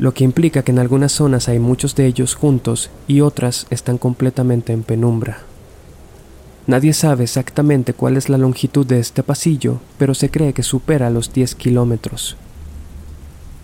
lo 0.00 0.12
que 0.12 0.24
implica 0.24 0.62
que 0.64 0.72
en 0.72 0.80
algunas 0.80 1.12
zonas 1.12 1.48
hay 1.48 1.60
muchos 1.60 1.94
de 1.94 2.06
ellos 2.06 2.34
juntos 2.34 2.90
y 3.06 3.20
otras 3.20 3.68
están 3.70 3.96
completamente 3.96 4.72
en 4.72 4.82
penumbra. 4.82 5.38
Nadie 6.66 6.94
sabe 6.94 7.22
exactamente 7.22 7.94
cuál 7.94 8.16
es 8.16 8.28
la 8.28 8.38
longitud 8.38 8.84
de 8.84 8.98
este 8.98 9.22
pasillo, 9.22 9.78
pero 9.98 10.14
se 10.14 10.30
cree 10.30 10.52
que 10.52 10.64
supera 10.64 11.10
los 11.10 11.32
10 11.32 11.54
kilómetros. 11.54 12.36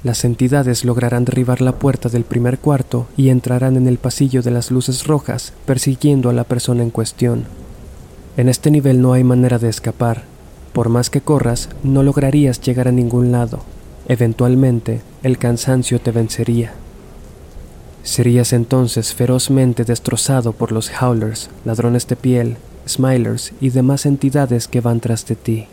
Las 0.05 0.25
entidades 0.25 0.85
lograrán 0.85 1.25
derribar 1.25 1.61
la 1.61 1.73
puerta 1.73 2.09
del 2.09 2.25
primer 2.25 2.59
cuarto 2.59 3.07
y 3.17 3.29
entrarán 3.29 3.77
en 3.77 3.87
el 3.87 3.99
pasillo 3.99 4.43
de 4.43 4.51
las 4.51 4.71
luces 4.71 5.07
rojas, 5.07 5.53
persiguiendo 5.65 6.29
a 6.29 6.33
la 6.33 6.45
persona 6.45 6.83
en 6.83 6.91
cuestión. 6.91 7.45
En 8.37 8.49
este 8.49 8.71
nivel 8.71 9.01
no 9.01 9.12
hay 9.12 9.25
manera 9.25 9.59
de 9.59 9.69
escapar. 9.69 10.25
Por 10.73 10.88
más 10.88 11.11
que 11.11 11.21
corras, 11.21 11.69
no 11.83 12.03
lograrías 12.03 12.61
llegar 12.61 12.88
a 12.88 12.93
ningún 12.93 13.31
lado, 13.31 13.61
Eventualmente, 14.09 15.01
el 15.23 15.38
cansancio 15.38 16.01
te 16.01 16.11
vencería. 16.11 16.73
Serías 18.03 18.53
entonces 18.53 19.15
ferozmente 19.15 19.85
destrozado 19.85 20.53
por 20.53 20.73
los 20.73 20.91
howlers, 21.01 21.51
ladrones 21.65 22.09
de 22.09 22.17
piel, 22.17 22.57
smilers 22.88 23.53
y 23.61 23.71
demás 23.71 24.07
entidades 24.07 24.67
que 24.67 24.81
van 24.81 24.99
tras 24.99 25.25
de 25.27 25.37
ti. 25.37 25.67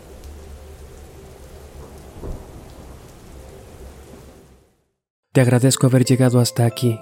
Te 5.32 5.40
agradezco 5.40 5.86
haber 5.86 6.04
llegado 6.04 6.40
hasta 6.40 6.66
aquí. 6.66 7.00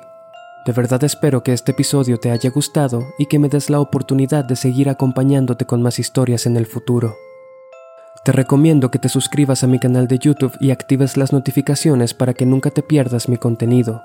De 0.67 0.73
verdad 0.73 1.03
espero 1.03 1.43
que 1.43 1.55
este 1.55 1.73
episodio 1.73 2.19
te 2.19 2.31
haya 2.31 2.51
gustado 2.51 3.07
y 3.19 3.25
que 3.25 3.39
me 3.39 3.49
des 3.49 3.71
la 3.71 3.81
oportunidad 3.81 4.45
de 4.45 4.55
seguir 4.55 4.91
acompañándote 4.91 5.65
con 5.65 5.81
más 5.81 5.99
historias 5.99 6.45
en 6.45 6.59
el 6.59 6.67
futuro. 6.67 7.17
Te 8.27 8.33
recomiendo 8.33 8.91
que 8.91 8.99
te 8.99 9.09
suscribas 9.09 9.65
a 9.65 9.67
mi 9.67 9.79
canal 9.79 10.09
de 10.09 10.19
YouTube 10.19 10.53
y 10.61 10.73
actives 10.73 11.17
las 11.17 11.33
notificaciones 11.33 12.13
para 12.13 12.35
que 12.35 12.45
nunca 12.45 12.71
te 12.71 12.83
pierdas 12.83 13.31
mi 13.31 13.39
contenido. 13.39 14.03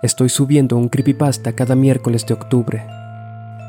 Estoy 0.00 0.30
subiendo 0.30 0.78
un 0.78 0.88
creepypasta 0.88 1.52
cada 1.52 1.74
miércoles 1.74 2.24
de 2.24 2.32
octubre. 2.32 2.86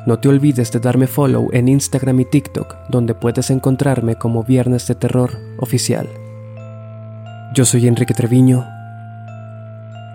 No 0.06 0.18
te 0.18 0.30
olvides 0.30 0.72
de 0.72 0.80
darme 0.80 1.08
follow 1.08 1.50
en 1.52 1.68
Instagram 1.68 2.22
y 2.22 2.26
TikTok, 2.26 2.88
donde 2.88 3.16
puedes 3.16 3.50
encontrarme 3.50 4.16
como 4.16 4.46
Viernes 4.46 4.88
de 4.88 4.96
Terror 4.96 5.32
Oficial. 5.58 6.08
Yo 7.54 7.66
soy 7.66 7.86
Enrique 7.88 8.14
Treviño. 8.14 8.73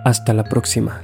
Hasta 0.05 0.33
la 0.33 0.45
próxima. 0.45 1.03